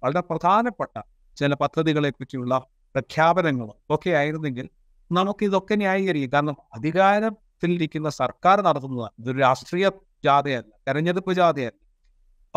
വളരെ 0.02 0.20
പ്രധാനപ്പെട്ട 0.20 0.94
ചില 1.36 1.54
പദ്ധതികളെ 1.54 2.10
കുറിച്ചുള്ള 2.10 2.54
പ്രഖ്യാപനങ്ങളും 2.94 3.76
ഒക്കെ 3.90 4.10
ആയിരുന്നെങ്കിൽ 4.10 4.66
നമുക്ക് 5.10 5.44
ഇതൊക്കെ 5.44 5.74
ന്യായീകരിക്കും. 5.74 6.32
കാരണം 6.32 6.56
അധികാരത്തിലിരിക്കുന്ന 6.74 8.08
സർക്കാർ 8.20 8.56
നടത്തുന്നതാണ്. 8.60 9.14
ഇതൊരു 9.18 9.38
രാഷ്ട്രീയ 9.38 9.86
ജാഥയല്ല 10.24 10.70
തെരഞ്ഞെടുപ്പ് 10.88 11.32
ജാഥയല്ല. 11.32 11.76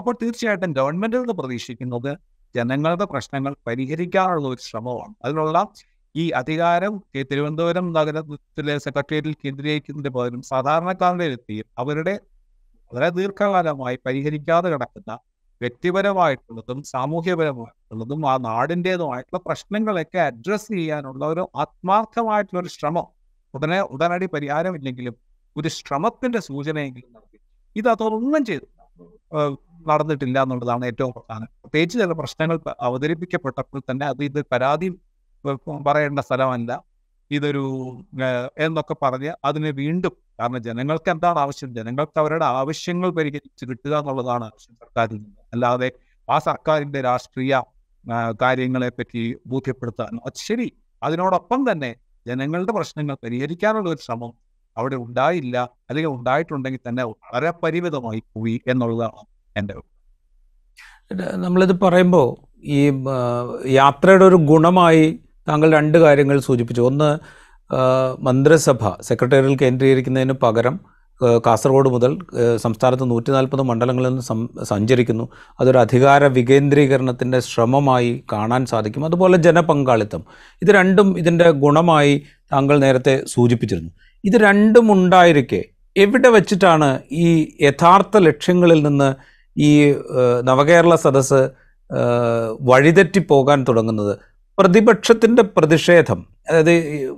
അപ്പോൾ 0.01 0.15
തീർച്ചയായിട്ടും 0.21 0.71
ഗവൺമെന്റിൽ 0.73 1.19
നിന്ന് 1.19 1.33
പ്രതീക്ഷിക്കുന്നത് 1.33 2.11
ജനങ്ങളുടെ 2.55 3.05
പ്രശ്നങ്ങൾ 3.05 3.55
പരിഹരിക്കാനുള്ള 3.67 4.47
ഒരു 4.47 4.61
ശ്രമമാണ്. 4.61 5.13
അതിനുള്ള 5.25 5.57
ഈ 6.15 6.31
അധികാരം 6.31 6.93
തിരുവനന്തപുരം 7.15 7.93
നഗരത്തിലെ 7.93 8.77
സെക്രട്ടേറിയറ്റിൽ 8.77 9.35
കേന്ദ്രീകരിക്കുന്നതിന് 9.43 10.13
പകരം 10.13 10.41
സാധാരണക്കാരുടെ 10.41 11.25
എത്തിയും 11.25 11.67
അവരുടെ 11.77 12.19
വളരെ 12.91 13.09
ദീർഘകാലമായി 13.09 13.99
പരിഹരിക്കാതെ 14.05 14.69
കിടക്കുന്ന 14.69 15.11
വ്യക്തിപരമായിട്ടുള്ളതും 15.61 16.83
സാമൂഹ്യപരമായിട്ടുള്ളതും 16.83 18.29
ആ 18.29 18.37
നാടിന്റെതുമായിട്ടുള്ള 18.37 19.41
പ്രശ്നങ്ങളൊക്കെ 19.45 20.19
അഡ്രസ്സ് 20.19 20.71
ചെയ്യാനുള്ള 20.73 21.25
ഒരു 21.25 21.49
ആത്മാർത്ഥമായിട്ടുള്ള 21.55 22.59
ഒരു 22.59 22.67
ശ്രമം. 22.67 23.07
ഉടനെ 23.53 23.81
ഉടനടി 23.93 24.25
പരിഹാരമില്ലെങ്കിലും 24.25 25.15
ഒരു 25.57 25.67
ശ്രമത്തിന്റെ 25.69 26.39
സൂചനയെങ്കിലും 26.39 27.09
നടത്തി. 27.13 27.39
ഇത് 27.75 27.89
അതൊന്നും 27.89 28.45
ചെയ്തു 28.45 28.65
ഏഹ് 28.65 28.80
നടന്നിട്ടില്ല 29.89 30.37
എന്നുള്ളതാണ് 30.45 30.83
ഏറ്റവും 30.89 31.11
പ്രധാനം. 31.17 31.47
പ്രത്യേകിച്ച് 31.63 31.95
ചില 32.01 32.13
പ്രശ്നങ്ങൾ 32.21 32.57
അവതരിപ്പിക്കപ്പെട്ടപ്പോൾ 32.87 33.81
തന്നെ 33.89 34.05
അത് 34.11 34.21
ഇത് 34.29 34.39
പരാതി 34.53 34.87
പറയേണ്ട 35.87 36.19
സ്ഥലമല്ല. 36.27 36.71
ഇതൊരു 37.31 37.63
എന്നൊക്കെ 38.65 38.95
പറഞ്ഞ് 39.03 39.31
അതിനെ 39.49 39.71
വീണ്ടും 39.81 40.13
കാരണം 40.39 40.61
ജനങ്ങൾക്ക് 40.67 41.09
എന്താണ് 41.13 41.39
ആവശ്യം? 41.43 41.69
ജനങ്ങൾക്ക് 41.77 42.17
അവരുടെ 42.21 42.45
ആവശ്യങ്ങൾ 42.59 43.09
പരിഹരിച്ച് 43.17 43.63
കിട്ടുക 43.69 43.93
എന്നുള്ളതാണ് 44.01 44.45
ആവശ്യം 44.49 44.75
സർക്കാരിൽ 44.83 45.15
നിന്ന്. 45.15 45.41
അല്ലാതെ 45.53 45.89
ആ 46.27 46.37
സർക്കാരിന്റെ 46.49 46.99
രാഷ്ട്രീയ 47.09 47.53
കാര്യങ്ങളെ 48.43 48.89
പറ്റി 48.99 49.23
ബോധ്യപ്പെടുത്താനോ 49.51 50.31
ശരി. 50.47 50.67
അതിനോടൊപ്പം 51.01 51.61
തന്നെ 51.71 51.91
ജനങ്ങളുടെ 52.25 52.73
പ്രശ്നങ്ങൾ 52.77 53.15
പരിഹരിക്കാനുള്ള 53.23 53.89
ഒരു 53.89 54.01
ശ്രമം 54.07 54.31
അവിടെ 54.77 54.95
ഉണ്ടായില്ല 54.95 55.57
അല്ലെങ്കിൽ 55.89 56.09
ഉണ്ടായിട്ടുണ്ടെങ്കിൽ 56.09 56.89
തന്നെ 56.89 57.03
വളരെ 57.03 57.51
പരിമിതമായി 57.63 58.23
പോയി 58.35 58.61
എന്നുള്ളതാണ് 58.67 59.25
എന്റെ 59.57 59.73
നമ്മളിത് 61.35 61.79
പറയുമ്പോൾ 61.79 62.27
ഈ 62.65 62.91
യാത്രയുടെ 63.69 64.25
ഒരു 64.25 64.35
ഗുണമായി 64.35 65.19
താങ്കൾ 65.47 65.71
രണ്ട് 65.71 65.97
കാര്യങ്ങൾ 65.97 66.39
സൂചിപ്പിച്ചു. 66.39 66.81
ഒന്ന് 66.81 67.09
മന്ത്രിസഭ 68.23 68.89
സെക്രട്ടേറിയൽ 69.01 69.55
കേന്ദ്രീകരിക്കുന്നതിന് 69.61 70.33
പകരം 70.33 70.79
കാസർഗോഡ് 71.45 71.89
മുതൽ 71.89 72.17
സംസ്ഥാനത്ത് 72.57 73.09
നൂറ്റി 73.09 73.31
നാൽപ്പത് 73.31 73.61
മണ്ഡലങ്ങളിൽ 73.61 74.09
നിന്ന് 74.09 74.63
സഞ്ചരിക്കുന്നു. 74.63 75.29
അതൊരു 75.59 75.77
അധികാര 75.77 76.27
വികേന്ദ്രീകരണത്തിന്റെ 76.27 77.39
ശ്രമമായി 77.39 78.23
കാണാൻ 78.31 78.65
സാധിക്കും. 78.65 79.05
അതുപോലെ 79.05 79.37
ജനപങ്കാളിത്തം. 79.37 80.23
ഇത് 80.61 80.71
രണ്ടും 80.71 81.19
ഇതിന്റെ 81.19 81.51
ഗുണമായി 81.51 82.23
താങ്കൾ 82.53 82.77
നേരത്തെ 82.79 83.25
സൂചിപ്പിച്ചിരുന്നു. 83.27 83.91
ഇത് 84.25 84.37
രണ്ടും 84.41 84.91
ഉണ്ടായിരിക്കെ. 84.91 85.61
എവിടെ 85.97 86.29
വച്ചിട്ടാണ് 86.29 86.99
ഈ 87.11 87.53
യഥാർത്ഥ 87.61 88.17
ലക്ഷ്യങ്ങളിൽ 88.17 88.87
നിന്ന് 88.87 89.09
ഈ 89.57 89.71
നവകേരള 90.43 90.95
സദസ്സ് 90.95 91.41
വഴിതെറ്റി 91.91 92.61
വഴിതെറ്റിപ്പോകാൻ 92.61 93.65
തുടങ്ങുന്നത്? 93.69 94.13
പ്രതിപക്ഷത്തിന്റെ 94.59 95.41
പ്രതിഷേധം 95.41 96.19
അതായത് 96.49 96.73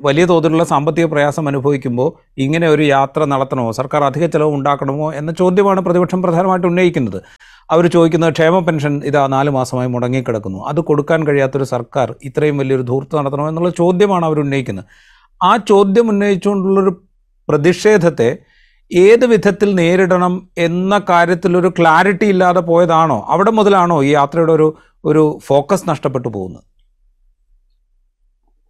വലിയ 0.06 0.26
തോതിലുള്ള 0.26 0.64
സാമ്പത്തിക 0.64 1.06
പ്രയാസം 1.06 1.48
അനുഭവിക്കുമ്പോൾ 1.48 2.10
ഇങ്ങനെ 2.38 2.68
ഒരു 2.68 2.82
യാത്ര 2.82 3.26
നടത്തണമോ? 3.26 3.72
സർക്കാർ 3.72 4.04
അധിക 4.04 4.26
ചിലവ് 4.26 4.54
ഉണ്ടാക്കണമോ 4.58 5.14
എന്ന 5.14 5.32
ചോദ്യമാണ് 5.32 5.82
പ്രതിപക്ഷം 5.82 6.22
പ്രധാനമായിട്ട് 6.22 6.68
ഉന്നയിക്കുന്നത്. 6.68 7.20
അവർ 7.72 7.86
ചോദിക്കുന്നത് 7.88 8.34
ക്ഷേമ 8.34 8.60
പെൻഷൻ 8.60 9.02
ഇതാ 9.06 9.28
നാല് 9.28 9.50
മാസമായി 9.50 9.88
മുടങ്ങിക്കിടക്കുന്നു. 9.88 10.60
അത് 10.68 10.80
കൊടുക്കാൻ 10.80 11.28
കഴിയാത്തൊരു 11.28 11.64
സർക്കാർ 11.64 12.16
ഇത്രയും 12.24 12.58
വലിയൊരു 12.58 12.82
ധൂർത്ത് 12.82 13.16
നടത്തണമോ 13.16 13.48
എന്നുള്ള 13.50 13.70
ചോദ്യമാണ് 13.70 14.26
അവർ 14.26 14.40
ഉന്നയിക്കുന്നത്. 14.40 14.86
ആ 15.44 15.58
ചോദ്യം 15.58 16.10
ഉന്നയിച്ചുകൊണ്ടുള്ളൊരു 16.10 16.92
പ്രതിഷേധത്തെ 17.50 18.30
ഏത് 18.92 19.26
വിധത്തിൽ 19.26 19.76
നേരിടണം 19.76 20.50
എന്ന 20.58 21.02
കാര്യത്തിലൊരു 21.10 21.74
ക്ലാരിറ്റി 21.80 22.26
ഇല്ലാതെ 22.26 22.60
പോയതാണോ? 22.60 23.26
അവിടെ 23.30 23.52
മുതലാണോ 23.52 24.04
ഈ 24.04 24.10
യാത്രയുടെ 24.10 24.52
ഒരു 24.52 24.68
ഒരു 25.06 25.40
ഫോക്കസ് 25.46 25.90
നഷ്ടപ്പെട്ടു 25.90 26.28
പോകുന്നത്? 26.28 26.64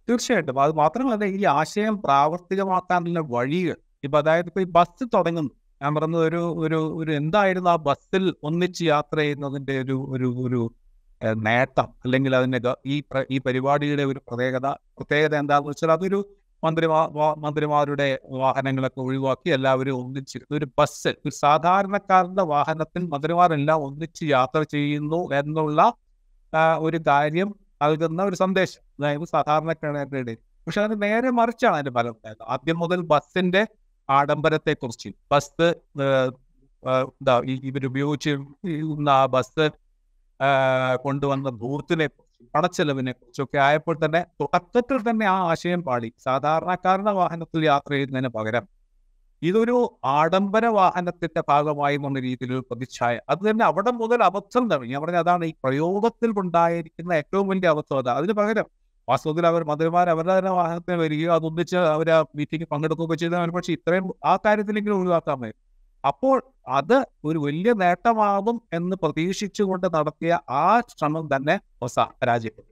തീർച്ചയായിട്ടും. 0.08 0.60
അത് 0.60 0.72
മാത്രമല്ല 0.72 1.24
ഈ 1.24 1.44
ആശയം 1.44 2.02
പ്രാവർത്തികമാക്കാനുള്ള 2.02 3.20
വഴികൾ. 3.20 3.76
ഇപ്പൊ 4.04 4.18
അതായത് 4.18 4.46
ഇപ്പൊ 4.46 4.60
ഈ 4.60 4.64
ബസ് 4.64 5.04
തുടങ്ങുന്നു. 5.14 5.52
ഞാൻ 5.82 5.94
പറഞ്ഞത് 5.94 6.24
ഒരു 6.24 6.42
ഒരു 6.58 6.78
ഒരു 6.96 7.12
എന്തായിരുന്നു 7.12 7.70
ആ 7.70 7.76
ബസ്സിൽ 7.76 8.34
ഒന്നിച്ച് 8.42 8.84
യാത്ര 8.84 9.18
ചെയ്യുന്നതിന്റെ 9.18 9.80
ഒരു 9.80 9.96
ഒരു 10.10 10.28
ഒരു 10.46 10.60
നേട്ടം. 11.36 11.88
അല്ലെങ്കിൽ 12.04 12.36
അതിന്റെ 12.36 12.60
ഈ 12.86 13.02
ഈ 13.30 13.38
പരിപാടിയുടെ 13.38 14.04
ഒരു 14.04 14.20
പ്രത്യേകത 14.28 14.66
പ്രത്യേകത 14.98 15.34
എന്താണെന്ന് 15.36 15.70
വെച്ചാൽ 15.70 15.92
അതൊരു 15.92 16.20
മന്ത്രിമാ 16.64 17.00
മന്ത്രിമാരുടെ 17.38 18.18
വാഹനങ്ങളൊക്കെ 18.30 19.00
ഒഴിവാക്കി 19.00 19.48
എല്ലാവരും 19.50 19.96
ഒന്നിച്ചിരുന്നു 19.96 20.56
ഒരു 20.58 20.66
ബസ് 20.78 21.08
ഒരു 21.08 21.32
സാധാരണക്കാരന്റെ 21.34 22.42
വാഹനത്തിൽ 22.42 23.02
മന്ത്രിമാരെല്ലാം 23.06 23.78
ഒന്നിച്ച് 23.86 24.24
യാത്ര 24.24 24.62
ചെയ്യുന്നു 24.74 25.20
എന്നുള്ള 25.34 25.80
ഒരു 26.78 26.98
കാര്യം 27.08 27.48
നൽകുന്ന 27.82 28.22
ഒരു 28.24 28.36
സന്ദേശം. 28.36 28.82
അതായത് 28.98 29.24
സാധാരണക്കാരുടെ 29.24 30.18
ഇടയിൽ. 30.18 30.38
പക്ഷെ 30.66 30.80
അത് 30.80 31.02
നേരെ 31.02 31.30
മറിച്ചാണ് 31.30 31.74
അതിന്റെ 31.74 31.90
ഫലം. 31.90 32.10
ഉണ്ടായത് 32.10 32.42
ആദ്യം 32.48 32.78
മുതൽ 32.78 33.00
ബസ്സിന്റെ 33.12 33.62
ആഡംബരത്തെ 34.08 34.72
കുറിച്ച് 34.72 35.10
ബസ് 35.32 35.68
എന്താ 37.12 37.34
ഇവരുപയോഗിച്ച് 37.68 38.32
ആ 39.10 39.26
ബസ് 39.26 39.66
കൊണ്ടുവന്ന 41.04 41.48
ധൂർത്തിനെ 41.50 42.06
പണച്ചെലവിനെ 42.54 43.12
കുറിച്ചൊക്കെ 43.12 43.58
ആയപ്പോൾ 43.66 43.96
തന്നെ 44.04 44.20
തുടക്കത്തിൽ 44.40 45.00
തന്നെ 45.08 45.26
ആ 45.34 45.38
ആശയം 45.52 45.80
പാടി. 45.88 46.10
സാധാരണക്കാരുടെ 46.26 47.12
വാഹനത്തിൽ 47.20 47.62
യാത്ര 47.72 47.90
ചെയ്യുന്നതിന് 47.94 48.30
പകരം 48.38 48.64
ഇതൊരു 49.42 49.76
ആഡംബര 50.18 50.66
വാഹനത്തിന്റെ 50.76 51.40
ഭാഗമായി 51.50 51.96
എന്ന 52.00 52.18
രീതിയിൽ 52.26 52.52
ഒരു 52.56 52.64
പ്രതിച്ഛായ. 52.70 53.14
അത് 53.32 53.40
തന്നെ 53.48 53.64
അവിടെ 53.70 53.90
മുതൽ 54.00 54.20
അബദ്ധം 54.28 54.64
തന്നെ 54.72 54.86
ഞാൻ 54.92 55.00
പറഞ്ഞ 55.04 55.18
അതാണ് 55.24 55.44
ഈ 55.50 55.54
പ്രയോഗത്തിൽ 55.64 56.30
ഉണ്ടായിരിക്കുന്ന 56.42 57.12
ഏറ്റവും 57.20 57.46
വലിയ 57.52 57.68
അബദ്ധം 57.74 57.98
അതാ. 58.02 58.14
അതിന് 58.20 58.34
പകരം 58.40 58.68
വാസ്തവത്തിൽ 59.08 59.44
അവർ 59.50 59.62
മന്ത്രിമാർ 59.70 60.06
അവരുടെ 60.14 60.34
തന്നെ 60.38 60.52
വാഹനത്തിന് 60.58 60.96
വരികയോ 61.02 61.30
അതൊന്നിച്ച് 61.36 61.78
അവർ 61.96 62.08
ആ 62.16 62.20
മീറ്റിംഗ് 62.38 62.66
പങ്കെടുക്കുകയൊക്കെ 62.72 63.16
ചെയ്താൽ 63.22 63.52
പക്ഷേ 63.56 63.72
ഇത്രയും 63.78 64.06
ആ 64.24 64.34
കാര്യത്തിലെങ്കിലും 64.46 64.96
ഒഴിവാക്കാൻ 65.00 65.38
അപ്പോൾ 66.04 66.36
അത് 66.68 66.96
ഒരു 67.24 67.38
വലിയ 67.38 67.72
നേട്ടമാകും 67.72 68.62
എന്ന് 68.72 68.96
പ്രതീക്ഷിച്ചുകൊണ്ട് 69.02 69.86
നടത്തിയ 69.96 70.38
ആ 70.62 70.80
ശ്രമം 70.92 71.36
തന്നെ 71.36 71.54
ഒസ 71.82 71.96
പരാജയപ്പെട്ടു. 72.22 72.70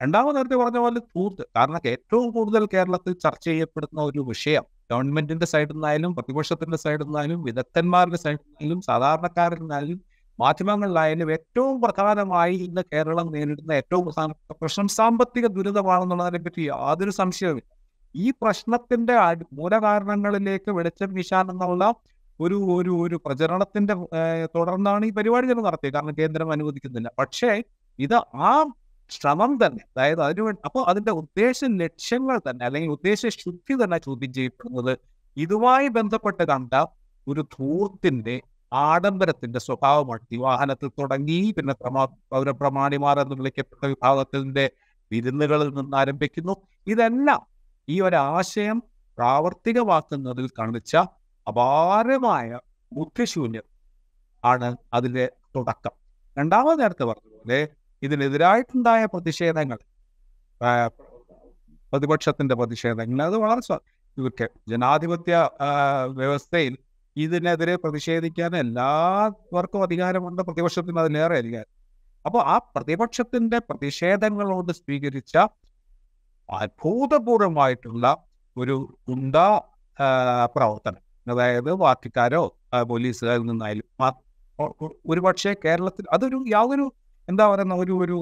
രണ്ടാമത് 0.00 0.36
നേരത്തെ 0.36 0.56
പറഞ്ഞ 0.56 0.78
പോലെ 0.78 1.00
തൂത്ത്. 1.14 1.42
കാരണം 1.56 1.80
ഏറ്റവും 1.86 2.30
കൂടുതൽ 2.30 2.66
കേരളത്തിൽ 2.74 3.12
ചർച്ച 3.24 3.44
ചെയ്യപ്പെടുന്ന 3.44 4.00
ഒരു 4.02 4.20
വിഷയം 4.30 4.64
ഗവൺമെന്റിന്റെ 4.90 5.46
സൈഡിൽ 5.46 5.72
നിന്നായാലും 5.72 6.14
പ്രതിപക്ഷത്തിന്റെ 6.16 6.76
സൈഡിൽ 6.76 7.04
നിന്നായാലും 7.04 7.42
വിദഗ്ധന്മാരുടെ 7.42 8.16
സൈഡിൽ 8.16 8.40
നിന്നായാലും 8.44 8.80
സാധാരണക്കാരിൽ 8.82 9.60
നിന്നായാലും 9.60 9.98
മാധ്യമങ്ങളിലായാലും 10.38 11.32
ഏറ്റവും 11.32 11.80
പ്രധാനമായി 11.80 12.54
ഇന്ന് 12.66 12.82
കേരളം 12.92 13.32
നേരിടുന്ന 13.32 13.72
ഏറ്റവും 13.72 14.04
പ്രധാനപ്പെട്ട 14.04 14.56
പ്രശ്നം 14.60 14.88
സാമ്പത്തിക 14.98 15.46
ദുരിതമാണെന്നുള്ളതിനെ 15.46 16.38
പറ്റി 16.38 16.62
യാതൊരു 16.62 17.10
സംശയവുമില്ല. 17.10 17.68
ഈ 18.14 18.30
പ്രശ്നത്തിന്റെ 18.42 19.14
മൂലകാരണങ്ങളിലേക്ക് 19.52 20.70
വെളിച്ചം 20.70 21.10
വീശാൻ 21.14 21.44
എന്നുള്ള 21.50 21.84
ഒരു 22.42 22.56
ഒരു 22.76 22.92
ഒരു 23.04 23.16
പ്രചരണത്തിന്റെ 23.24 23.94
തുടർന്നാണ് 24.54 25.04
ഈ 25.08 25.12
പരിപാടി 25.18 25.46
തന്നെ 25.50 25.64
നടത്തിയത്. 25.68 25.94
കാരണം 25.96 26.14
കേന്ദ്രം 26.20 26.48
അനുവദിക്കുന്നില്ല. 26.56 27.08
പക്ഷേ 27.20 27.50
ഇത് 27.98 28.16
ആ 28.48 28.52
ശ്രമം 29.10 29.52
തന്നെ 29.62 29.82
അതായത് 29.92 30.20
അതിനു 30.26 30.42
വേണ്ടി 30.46 30.60
അപ്പോൾ 30.64 30.82
അതിന്റെ 30.90 31.12
ഉദ്ദേശ 31.12 31.58
ലക്ഷ്യങ്ങൾ 31.82 32.36
തന്നെ 32.48 32.62
അല്ലെങ്കിൽ 32.68 32.90
ഉദ്ദേശ 32.90 33.22
ശുദ്ധി 33.42 33.74
തന്നെ 33.82 33.98
ചോദ്യം 34.06 34.32
ചെയ്യപ്പെടുന്നത് 34.32 34.92
ഇതുമായി 35.36 35.88
ബന്ധപ്പെട്ട് 35.98 36.44
കണ്ട 36.52 36.74
ഒരു 37.26 37.42
ധൂർത്തിന്റെ 37.56 38.36
ആഡംബരത്തിന്റെ 38.72 39.60
സ്വഭാവമാണ്. 39.66 40.22
ഈ 40.32 40.38
വാഹനത്തിൽ 40.46 40.88
തുടങ്ങി 41.00 41.38
പിന്നെ 41.56 41.74
പ്രമാ 41.82 42.02
പൗരപ്രമാണിമാർ 42.34 43.16
എന്ന് 43.20 43.34
വിളിക്കപ്പെട്ട 43.40 43.82
വിഭാഗത്തിന്റെ 43.92 44.64
വിരുന്നുകളിൽ 45.10 45.68
നിന്ന് 45.78 45.96
ആരംഭിക്കുന്നു. 46.02 46.54
ഇതെല്ലാം 46.86 47.40
ഈ 47.88 47.96
ഒരു 48.00 48.18
ആശയം 48.36 48.78
പ്രാവർത്തികമാക്കുന്നതിൽ 49.18 50.46
കാണിച്ച 50.58 50.94
അപാരമായ 51.46 52.48
ബുദ്ധിശൂന്യം 52.92 53.66
ആണ് 54.44 54.68
അതിന്റെ 54.96 55.24
തുടക്കം. 55.56 55.94
രണ്ടാമത് 56.36 56.76
നേരത്തെ 56.82 57.04
പറഞ്ഞതുപോലെ 57.10 57.60
ഇതിനെതിരായിട്ടുണ്ടായ 58.02 59.02
പ്രതിഷേധങ്ങൾ 59.14 59.78
പ്രതിപക്ഷത്തിന്റെ 61.92 62.54
പ്രതിഷേധങ്ങൾ 62.60 63.18
അത് 63.28 63.36
വളരെ 63.42 63.76
ഇതൊക്കെ 64.18 64.46
ജനാധിപത്യ 64.70 65.34
വ്യവസ്ഥയിൽ 66.18 66.74
ഇതിനെതിരെ 67.16 67.74
പ്രതിഷേധിക്കാൻ 67.82 68.52
എല്ലാവർക്കും 68.62 69.80
അധികാരമുണ്ട്. 69.86 70.40
പ്രതിപക്ഷത്തിന് 70.48 71.00
അതിലേറെ 71.02 71.36
അധികാരം. 71.42 71.70
അപ്പോൾ 72.24 72.42
ആ 72.52 72.56
പ്രതിപക്ഷത്തിന്റെ 72.74 73.58
പ്രതിഷേധങ്ങളോട് 73.68 74.72
സ്വീകരിച്ച 74.80 75.34
അത്ഭുതപൂർവമായിട്ടുള്ള 76.48 78.06
ഒരു 78.56 78.76
ഗുണ്ട 79.08 79.36
പ്രവർത്തനം. 80.56 81.01
അതായത് 81.26 81.70
പാർട്ടിക്കാരോ 81.74 82.42
പോലീസുകാരിൽ 82.86 83.46
നിന്നായാലും 83.46 83.86
ഒരുപക്ഷെ 85.06 85.52
കേരളത്തിൽ 85.64 86.04
അതൊരു 86.12 86.38
യാതൊരു 86.48 86.86
എന്താ 87.28 87.44
പറയുന്ന 87.48 87.74
ഒരു 87.74 87.94
ഒരു 88.02 88.18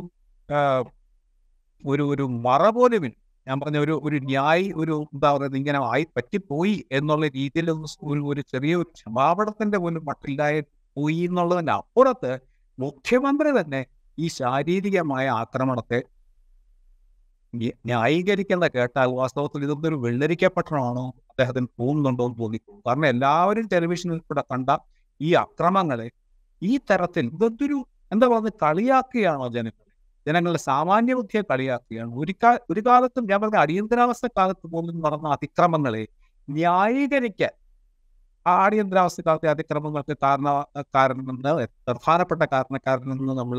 ഒരു 1.85 2.04
ഒരു 2.12 2.25
മറ 2.40 2.62
പോലും 2.69 3.04
ഞാൻ 3.47 3.57
പറഞ്ഞ 3.61 3.78
ഒരു 3.78 3.95
ഒരു 4.04 4.16
ന്യായി 4.21 4.66
ഒരു 4.76 4.95
എന്താ 5.14 5.28
പറയുന്നത് 5.33 5.59
ഇങ്ങനെ 5.59 5.78
ആയി 5.87 6.04
പറ്റിപ്പോയി 6.16 6.75
എന്നുള്ള 6.92 7.26
രീതിയിൽ 7.28 7.69
ഒരു 8.02 8.21
ഒരു 8.23 8.42
ചെറിയ 8.52 8.75
ഒരു 8.76 8.88
ക്ഷമാപണത്തിന്റെ 8.90 9.78
പോലും 9.78 10.04
മട്ടില്ലായി 10.04 10.61
പോയി 10.97 11.21
എന്നുള്ളതിന്റെ 11.26 11.73
അപ്പുറത്ത് 11.73 12.33
മുഖ്യമന്ത്രി 12.78 13.50
തന്നെ 13.61 13.80
ഈ 14.19 14.28
ശാരീരികമായ 14.28 15.26
ആക്രമണത്തെ 15.37 16.00
ന്യായീകരിക്കുന്ന 17.54 18.66
കേട്ടാൽ 18.69 19.09
വാസ്തവത്തിൽ 19.21 19.64
ഇതൊന്നും 19.64 19.88
ഒരു 19.88 19.95
വെള്ളരിക്കപ്പെട്ടണമാണോ 19.95 21.04
അദ്ദേഹത്തിന് 21.30 21.66
തോന്നുന്നുണ്ടോ 21.80 22.25
എന്ന് 22.26 22.38
തോന്നിക്കും 22.42 22.76
കാരണം 22.87 23.07
എല്ലാവരും 23.07 23.66
ടെലിവിഷനിൽ 23.73 24.19
കൂടെ 24.19 24.42
കണ്ട 24.52 24.71
ഈ 25.21 25.30
അക്രമങ്ങളെ 25.35 26.09
ഈ 26.62 26.78
തരത്തിൽ 26.90 27.26
ഇതൊരു 27.37 27.78
എന്താ 28.12 28.26
പറയുന്നത് 28.26 28.52
കളിയാക്കുകയാണോ 28.62 29.49
ജനങ്ങളെ 29.49 29.87
ജനങ്ങളുടെ 30.26 30.61
സാമാന്യ 30.61 31.14
ബുദ്ധിയെ 31.14 31.42
കളിയാക്കുകയാണ്. 31.50 32.12
ഒരു 32.14 32.33
ഒരു 32.71 32.80
കാലത്തും 32.87 33.25
ഞാൻ 33.30 33.40
പറഞ്ഞ 33.40 33.57
അടിയന്തരാവസ്ഥ 33.57 34.26
കാലത്ത് 34.38 34.66
പോലും 34.66 35.00
നടന്ന 35.00 35.28
അതിക്രമങ്ങളെ 35.28 36.02
ന്യായീകരിക്കാൻ 36.49 37.52
ആ 38.47 38.52
അടിയന്തരാവസ്ഥ 38.66 39.21
കാലത്തെ 39.26 39.49
അതിക്രമങ്ങൾക്ക് 39.49 40.14
കാരണ 40.23 40.49
കാരണമെന്ന് 40.97 41.66
പ്രധാനപ്പെട്ട 41.87 42.42
കാരണക്കാരനെന്ന് 42.52 43.33
നമ്മൾ 43.33 43.59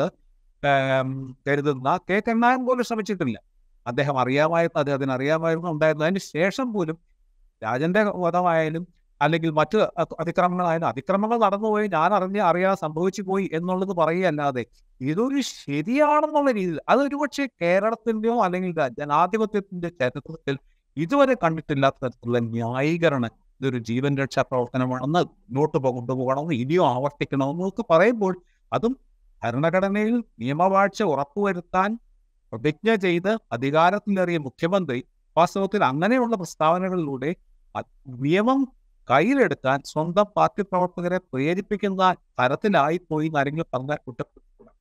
കരുതുന്ന 1.47 1.97
കെ 2.09 2.17
കണ്ണായൻ 2.27 2.65
പോലും 2.67 2.83
ശ്രമിച്ചിട്ടില്ല. 2.83 3.37
അദ്ദേഹം 3.85 4.19
അറിയാമായിരുന്നു 4.19 4.79
അദ്ദേഹത്തിന് 4.79 5.11
അറിയാമായിരുന്നു 5.11 5.69
ഉണ്ടായിരുന്നു 5.69 6.05
അതിന് 6.05 6.23
ശേഷം 6.33 6.67
പോലും 6.73 6.97
രാജന്റെ 7.61 8.01
വധമായാലും 8.17 8.83
അല്ലെങ്കിൽ 9.21 9.51
മറ്റ് 9.51 9.79
അതിക്രമങ്ങളായാലും 10.19 10.87
അതിക്രമങ്ങൾ 10.87 11.37
നടന്നുപോയി 11.37 11.87
ഞാൻ 11.87 12.13
അറിഞ്ഞ് 12.13 12.41
അറിയാതെ 12.41 12.77
സംഭവിച്ചു 12.81 13.21
പോയി 13.21 13.49
എന്നുള്ളത് 13.53 13.93
പറയുകയല്ലാതെ 13.95 14.63
ഇതൊരു 15.01 15.41
ശരിയാണെന്നുള്ള 15.43 16.49
രീതിയിൽ 16.51 16.79
അതൊരു 16.89 17.15
പക്ഷേ 17.15 17.45
കേരളത്തിന്റെയോ 17.61 18.35
അല്ലെങ്കിൽ 18.43 18.73
ജനാധിപത്യത്തിന്റെ 18.99 19.89
ചരിത്രത്തിൽ 20.01 20.55
ഇതുവരെ 20.97 21.35
കണ്ടിട്ടില്ലാത്ത 21.43 21.99
തരത്തിലുള്ള 22.05 22.39
ന്യായീകരണം 22.39 23.33
ഇതൊരു 23.61 23.77
ജീവൻ 23.77 24.13
രക്ഷാ 24.17 24.41
പ്രവർത്തനമാണെന്ന് 24.41 25.19
മുന്നോട്ട് 25.19 25.77
കൊണ്ടുപോകണമെന്ന് 25.89 26.55
ഇനിയും 26.55 26.85
ആവർത്തിക്കണമെന്നൊക്കെ 26.85 27.83
പറയുമ്പോൾ 27.89 28.33
അതും 28.71 28.93
ഭരണഘടനയിൽ 29.41 30.15
നിയമവാഴ്ച 30.39 31.03
ഉറപ്പുവരുത്താൻ 31.03 31.91
പ്രതിജ്ഞ 32.51 32.95
ചെയ്ത് 32.95 33.31
അധികാരത്തിലേറിയ 33.51 34.37
മുഖ്യമന്ത്രി 34.47 34.99
വാസ്തവത്തിൽ 35.37 35.81
അങ്ങനെയുള്ള 35.83 36.35
പ്രസ്താവനകളിലൂടെ 36.35 37.31
നിയമം 38.23 38.61
കയ്യിലെടുക്കാൻ 39.07 39.79
സ്വന്തം 39.85 40.27
പാർട്ടി 40.37 40.61
പ്രവർത്തകരെ 40.61 41.19
പ്രേരിപ്പിക്കുന്ന 41.33 42.15
തരത്തിലായി 42.39 42.97
പോയി 43.09 43.27
എന്ന് 43.27 43.39
ആരെങ്കിലും 43.39 43.67
പറഞ്ഞാൽ 43.73 43.99
കുറ്റപ്പെടുത്തണം. 44.07 44.73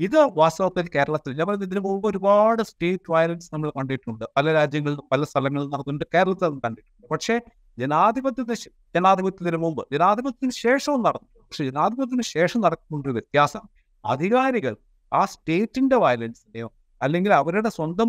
ഇത് 0.00 0.18
വാസ്തവത്തിൽ 0.40 0.86
കേരളത്തിൽ 0.96 1.30
ഞാൻ 1.38 1.46
പറയുന്നത് 1.46 1.68
ഇതിനു 1.70 1.82
മുമ്പ് 1.86 2.06
ഒരുപാട് 2.08 2.62
സ്റ്റേറ്റ് 2.62 3.12
വയലൻസ് 3.12 3.48
നമ്മൾ 3.54 3.70
കണ്ടിട്ടുണ്ട്. 3.70 4.24
പല 4.36 4.52
രാജ്യങ്ങളിൽ 4.52 4.98
പല 5.12 5.24
സ്ഥലങ്ങളിൽ 5.24 5.68
നടന്നിട്ടുണ്ട്. 5.68 6.04
കേരളത്തിൽ 6.14 6.58
കണ്ടിട്ടുണ്ട്. 6.66 7.06
പക്ഷേ 7.12 7.36
ജനാധിപത്യത്തിന് 7.78 8.56
ജനാധിപത്യത്തിന് 8.96 9.56
മുമ്പ് 9.56 9.82
ജനാധിപത്യത്തിന് 9.94 10.54
ശേഷവും 10.64 11.00
നടന്നു. 11.02 11.28
പക്ഷെ 11.48 11.64
ജനാധിപത്യത്തിന് 11.64 12.22
ശേഷം 12.36 12.60
നടക്കുന്ന 12.60 13.02
ഒരു 13.04 13.14
വ്യത്യാസം 13.18 13.64
അധികാരികൾ 14.04 14.76
ആ 15.12 15.24
സ്റ്റേറ്റിന്റെ 15.24 15.96
വയലൻസിനെയോ 16.04 16.68
അല്ലെങ്കിൽ 17.00 17.32
അവരുടെ 17.32 17.68
സ്വന്തം 17.68 18.08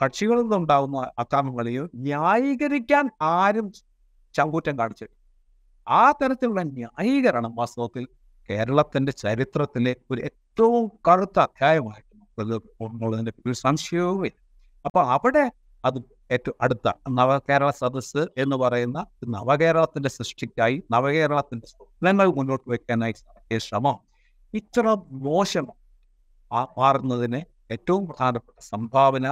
കക്ഷികളിൽ 0.00 0.42
നിന്നുണ്ടാകുന്ന 0.42 0.98
അക്രമങ്ങളെയോ 1.18 1.84
ന്യായീകരിക്കാൻ 2.06 3.04
ആരും 3.34 3.66
ചങ്കൂറ്റം 4.34 4.74
കാണിച്ചിട്ടില്ല 4.78 5.20
ആ 5.86 6.04
തരത്തിലുള്ള 6.12 6.62
ന്യായീകരണം 6.78 7.52
വാസ്തവത്തിൽ 7.56 8.04
കേരളത്തിന്റെ 8.48 9.12
ചരിത്രത്തിലെ 9.24 9.92
ഒരു 10.10 10.20
ഏറ്റവും 10.20 10.84
കറുത്ത 11.08 11.38
അധ്യായമായിട്ട് 11.40 12.12
ഒരു 13.44 13.54
സംശയവുമില്ല. 13.62 14.36
അപ്പൊ 14.84 15.00
അവിടെ 15.14 15.44
അത് 15.84 15.98
ഏറ്റവും 16.30 16.56
അടുത്ത 16.60 16.88
നവകേരള 17.10 17.70
സദസ്സ് 17.80 18.22
എന്ന് 18.38 18.56
പറയുന്ന 18.56 18.98
നവകേരളത്തിന്റെ 19.28 20.08
സൃഷ്ടിക്കായി 20.08 20.76
നവകേരളത്തിന്റെ 20.90 21.66
സ്വപ്നങ്ങൾ 21.66 22.26
മുന്നോട്ട് 22.38 22.66
വയ്ക്കാനായി 22.70 23.14
ശ്രമം. 23.60 23.96
ഇത്ര 24.54 24.84
മോശം 25.28 25.66
മാറുന്നതിന് 26.78 27.40
ഏറ്റവും 27.72 28.06
പ്രധാനപ്പെട്ട 28.06 28.58
സംഭാവന 28.72 29.26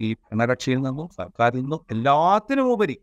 ഈ 0.00 0.08
ഭരണകക്ഷിയിൽ 0.14 0.78
നിന്നും 0.78 1.08
സർക്കാരിൽ 1.08 1.60
നിന്നും 1.60 1.80
എല്ലാത്തിനും 1.90 2.72
ഉപരി 2.72 2.96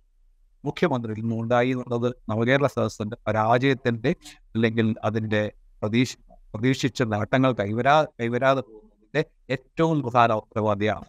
മുഖ്യമന്ത്രിയിൽ 0.63 1.19
നിന്നും 1.21 1.39
ഉണ്ടായി 1.41 1.69
എന്നുള്ളത് 1.69 2.13
നവകേരള 2.29 2.67
സദസ്സിന്റെ 2.67 3.17
പരാജയത്തിന്റെ 3.27 4.11
അല്ലെങ്കിൽ 4.55 4.95
അതിന്റെ 5.03 5.51
പ്രതീക്ഷ 5.81 6.13
പ്രതീക്ഷിച്ച 6.53 7.03
നേട്ടങ്ങൾ 7.03 7.51
കൈവരാ 7.51 7.95
കൈവരാതെ 8.21 8.61
പോകുന്നതിന്റെ 8.61 9.21
ഏറ്റവും 9.49 10.01
പ്രധാന 10.01 10.33
ഉത്തരവാദിയാണ്. 10.33 11.07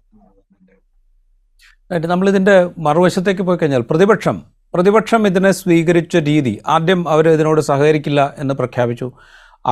നമ്മൾ 2.13 2.29
ഇതിന്റെ 2.29 2.57
മറുവശത്തേക്ക് 2.79 3.43
പോയി 3.43 3.59
കഴിഞ്ഞാൽ 3.59 3.85
പ്രതിപക്ഷം 3.91 4.39
പ്രതിപക്ഷം 4.75 5.27
ഇതിനെ 5.27 5.51
സ്വീകരിച്ച 5.51 6.17
രീതി 6.17 6.53
ആദ്യം 6.67 7.09
അവർ 7.09 7.29
ഇതിനോട് 7.29 7.61
സഹകരിക്കില്ല 7.61 8.35
എന്ന് 8.39 8.55
പ്രഖ്യാപിച്ചു. 8.55 9.07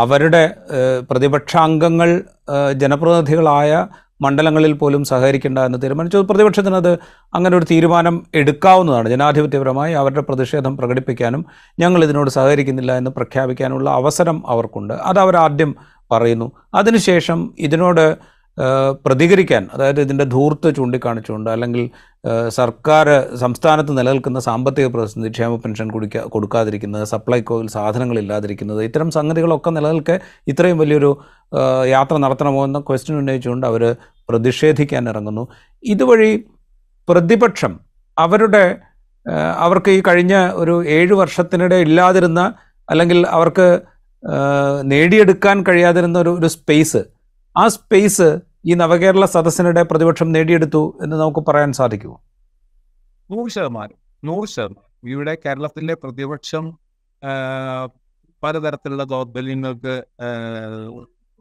അവരുടെ 0.00 0.42
പ്രതിപക്ഷാംഗങ്ങൾ 1.10 2.10
ജനപ്രതിനിധികളായ 2.72 3.70
മണ്ഡലങ്ങളിൽ 4.24 4.72
പോലും 4.72 5.02
സഹകരിക്കേണ്ട 5.04 5.58
എന്ന് 5.68 5.78
തീരുമാനിച്ചു. 5.82 6.18
പ്രതിപക്ഷത്തിനത് 6.18 6.92
അങ്ങനെ 7.34 7.54
ഒരു 7.56 7.66
തീരുമാനം 7.70 8.14
എടുക്കാവുന്നതാണ്. 8.34 9.08
ജനാധിപത്യപരമായി 9.08 9.94
അവരുടെ 10.02 10.20
പ്രതിഷേധം 10.20 10.76
പ്രകടിപ്പിക്കാനും 10.76 11.42
ഞങ്ങൾ 11.78 12.04
ഇതിനോട് 12.04 12.30
സഹകരിക്കുന്നില്ല 12.30 12.92
എന്ന് 13.00 13.10
പ്രഖ്യാപിക്കാനുള്ള 13.10 13.90
അവസരം 13.90 14.38
അവർക്കുണ്ട്. 14.48 14.94
അത് 14.94 15.20
അവർ 15.24 15.36
ആദ്യം 15.36 15.72
പറയുന്നു. 16.10 16.48
അതിനുശേഷം 16.74 17.38
ഇതിനോട് 17.58 18.04
പ്രതികരിക്കാൻ 19.04 19.68
അതായത് 19.74 20.00
ഇതിന്റെ 20.00 20.24
ധൂർത്ത് 20.24 20.76
ചൂണ്ടിക്കാണിച്ചുകൊണ്ട് 20.76 21.50
അല്ലെങ്കിൽ 21.50 21.90
സർക്കാർ 22.48 23.06
സംസ്ഥാനത്ത് 23.36 23.98
നിലനിൽക്കുന്ന 23.98 24.38
സാമ്പത്തിക 24.38 24.86
പ്രതിസന്ധി 24.86 25.30
ക്ഷേമ 25.30 25.56
പെൻഷൻ 25.56 25.88
കുടിക്കാ 25.90 26.22
കൊടുക്കാതിരിക്കുന്നത് 26.22 27.04
സപ്ലൈകോയിൽ 27.04 27.66
സാധനങ്ങൾ 27.66 28.18
ഇല്ലാതിരിക്കുന്നത് 28.18 28.84
ഇത്തരം 28.84 29.10
സംഗതികളൊക്കെ 29.10 29.70
നിലനിൽക്കെ 29.70 30.20
ഇത്രയും 30.48 30.78
വലിയൊരു 30.78 31.10
യാത്ര 31.86 32.16
നടത്തണമോ 32.16 32.64
എന്ന 32.64 32.80
ക്വസ്റ്റ്യൻ 32.80 33.18
ഉന്നയിച്ചുകൊണ്ട് 33.18 33.66
അവർ 33.66 33.82
പ്രതിഷേധിക്കാൻ 34.28 35.08
ഇറങ്ങുന്നു. 35.08 35.44
ഇതുവഴി 35.84 36.30
പ്രതിപക്ഷം 37.08 37.80
അവരുടെ 38.16 38.64
അവർക്ക് 39.56 39.90
ഈ 39.90 40.00
കഴിഞ്ഞ 40.00 40.34
ഒരു 40.54 40.74
ഏഴ് 40.88 41.14
വർഷത്തിനിടെ 41.14 41.76
ഇല്ലാതിരുന്ന 41.76 42.40
അല്ലെങ്കിൽ 42.88 43.26
അവർക്ക് 43.26 43.66
നേടിയെടുക്കാൻ 44.84 45.56
കഴിയാതിരുന്ന 45.62 46.18
ഒരു 46.18 46.30
ഒരു 46.30 46.46
സ്പേസ് 46.46 47.00
ആ 47.56 47.68
സ്പേസ് 47.68 48.26
ഈ 48.70 48.74
നവകേരള 48.74 49.24
സദസ്സിനിടെ 49.24 49.82
പ്രതിപക്ഷം 49.82 50.32
നേടിയെടുത്തു 50.32 50.98
എന്ന് 51.02 51.16
നമുക്ക് 51.16 51.40
പറയാൻ 51.48 51.72
സാധിക്കുമോ? 51.72 52.16
നൂറ് 53.30 53.50
ശതമാനം 53.50 53.98
നൂറ് 54.24 54.48
ശതമാനം. 54.48 54.90
ഇവിടെ 55.12 55.34
കേരളത്തിലെ 55.44 55.94
പ്രതിപക്ഷം 55.94 56.64
പലതരത്തിലുള്ള 58.42 59.04
ദൗർബല്യങ്ങൾക്ക് 59.04 59.94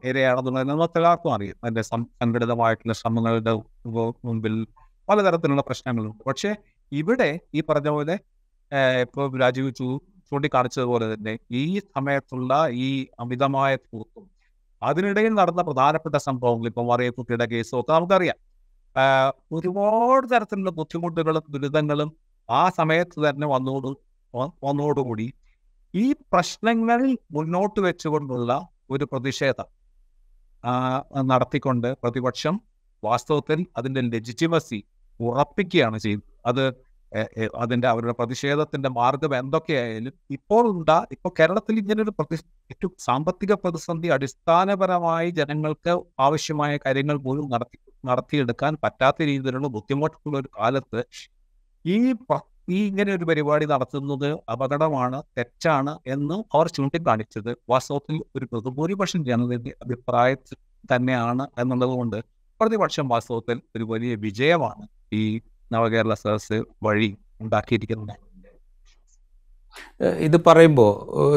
ഇരയാണെന്നുള്ളത് 0.03 0.69
നമുക്ക് 0.69 0.97
എല്ലാവർക്കും 0.97 1.33
അറിയാം. 1.33 1.57
അതിന്റെ 1.63 1.81
സംഘടിതമായിട്ടുള്ള 2.21 2.93
ശ്രമങ്ങളുടെ 2.93 3.53
മുമ്പിൽ 4.25 4.55
പലതരത്തിലുള്ള 5.09 5.61
പ്രശ്നങ്ങളുണ്ട്. 5.61 6.23
പക്ഷേ 6.29 6.51
ഇവിടെ 6.91 7.39
ഈ 7.53 7.61
പറഞ്ഞ 7.69 7.89
പോലെ 7.89 8.15
ഇപ്പോൾ 9.05 9.39
രാജീവ് 9.39 9.71
ചൂ 9.79 9.87
ചൂണ്ടിക്കാണിച്ചതുപോലെ 10.31 11.05
തന്നെ 11.13 11.33
ഈ 11.51 11.79
സമയത്തുള്ള 11.95 12.53
ഈ 12.85 12.87
അമിതമായ 13.19 13.75
കൂത്തും 13.75 14.34
അതിനിടയിൽ 14.89 15.33
നടന്ന 15.39 15.61
പ്രധാനപ്പെട്ട 15.61 16.17
സംഭവങ്ങൾ 16.27 16.67
ഇപ്പം 16.71 16.85
മറിയക്കുട്ടിയുടെ 16.91 17.45
കേസും 17.53 17.77
ഒക്കെ 17.79 17.91
നമുക്കറിയാം. 17.93 18.37
ഒരുപാട് 19.51 20.25
തരത്തിലുള്ള 20.33 20.71
ബുദ്ധിമുട്ടുകളും 20.79 21.45
ദുരിതങ്ങളും 21.55 22.09
ആ 22.49 22.63
സമയത്ത് 22.79 23.17
തന്നെ 23.27 23.47
വന്നോട് 23.53 23.89
വന്നോടുകൂടി 24.63 25.27
ഈ 25.93 26.05
പ്രശ്നങ്ങൾ 26.33 27.01
മുന്നോട്ട് 27.35 27.79
വെച്ചുകൊണ്ടുള്ള 27.87 28.51
ഒരു 28.93 29.05
പ്രതിഷേധം 29.11 29.67
നടത്തിക്കൊണ്ട് 31.31 31.89
പ്രതിപക്ഷം 32.03 32.55
വാസ്തവത്തിൽ 33.03 33.59
അതിന്റെ 33.77 34.01
ലെജിറ്റിമസി 34.13 34.79
ഉറപ്പിക്കുകയാണ് 35.19 35.97
ചെയ്തത്. 36.05 36.25
അത് 36.49 36.63
അതിന്റെ 37.55 37.87
അവരുടെ 37.87 38.11
പ്രതിഷേധത്തിന്റെ 38.11 38.89
മാർഗം 38.89 39.35
എന്തൊക്കെയായാലും 39.35 40.13
ഇപ്പോൾ 40.29 40.63
ഉണ്ടാ 40.71 40.97
ഇപ്പോൾ 41.11 41.31
കേരളത്തിൽ 41.39 41.75
ഇങ്ങനൊരു 41.79 42.09
പ്രതി 42.09 42.37
ഏറ്റവും 42.71 42.93
സാമ്പത്തിക 42.99 43.53
പ്രതിസന്ധി 43.53 44.07
അടിസ്ഥാനപരമായി 44.07 45.29
ജനങ്ങൾക്ക് 45.31 45.93
ആവശ്യമായ 46.19 46.77
കാര്യങ്ങൾ 46.77 47.17
പോലും 47.17 47.47
നടത്തി 47.49 47.79
നടത്തിയെടുക്കാൻ 48.03 48.73
പറ്റാത്ത 48.83 49.21
രീതിയിലുള്ള 49.21 49.67
ബുദ്ധിമുട്ടുള്ള 49.67 50.35
ഒരു 50.37 50.49
കാലത്ത് 50.59 51.01
ഈ 51.85 51.97
ഈ 52.69 52.77
ഇങ്ങനെ 52.87 53.11
ഒരു 53.13 53.25
പരിപാടി 53.25 53.65
നടത്തുന്നത് 53.65 54.29
അപകടമാണ് 54.51 55.23
തെറ്റാണ് 55.37 55.99
എന്ന് 56.07 56.35
അവർ 56.55 56.67
ചൂണ്ടിക്കാണിച്ചത്. 56.67 57.51
വാസ്തവത്തിൽ 57.69 58.15
ഒരു 58.35 58.45
ബഹുഭൂരിപക്ഷം 58.53 59.25
ജനതയുടെ 59.25 59.73
അഭിപ്രായത്തിൽ 59.81 60.57
തന്നെയാണ് 60.93 61.45
എന്നുള്ളത് 61.59 61.93
കൊണ്ട് 61.95 62.17
പ്രതിപക്ഷം 62.59 63.07
വാസ്തവത്തിൽ 63.07 63.57
ഒരു 63.75 63.83
വലിയ 63.83 64.15
വിജയമാണ് 64.15 64.85
ഈ 65.13 65.23
നവകേരള 65.71 66.13
സദസ് 66.13 66.63
വഴി 66.83 67.15
ഉണ്ടാക്കിയിരിക്കുന്നത് 67.41 68.13
ഇത് 70.19 70.37
പറയുമ്പോൾ 70.47 70.91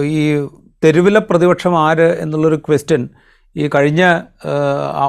ഈ 0.05 0.49
തെരുവിലെ 0.85 1.21
പ്രതിപക്ഷം 1.21 1.79
ആര് 1.79 2.09
എന്നുള്ളൊരു 2.23 2.57
ക്വസ്റ്റ്യൻ 2.57 3.09
ഈ 3.57 3.71
കഴിഞ്ഞ 3.75 4.03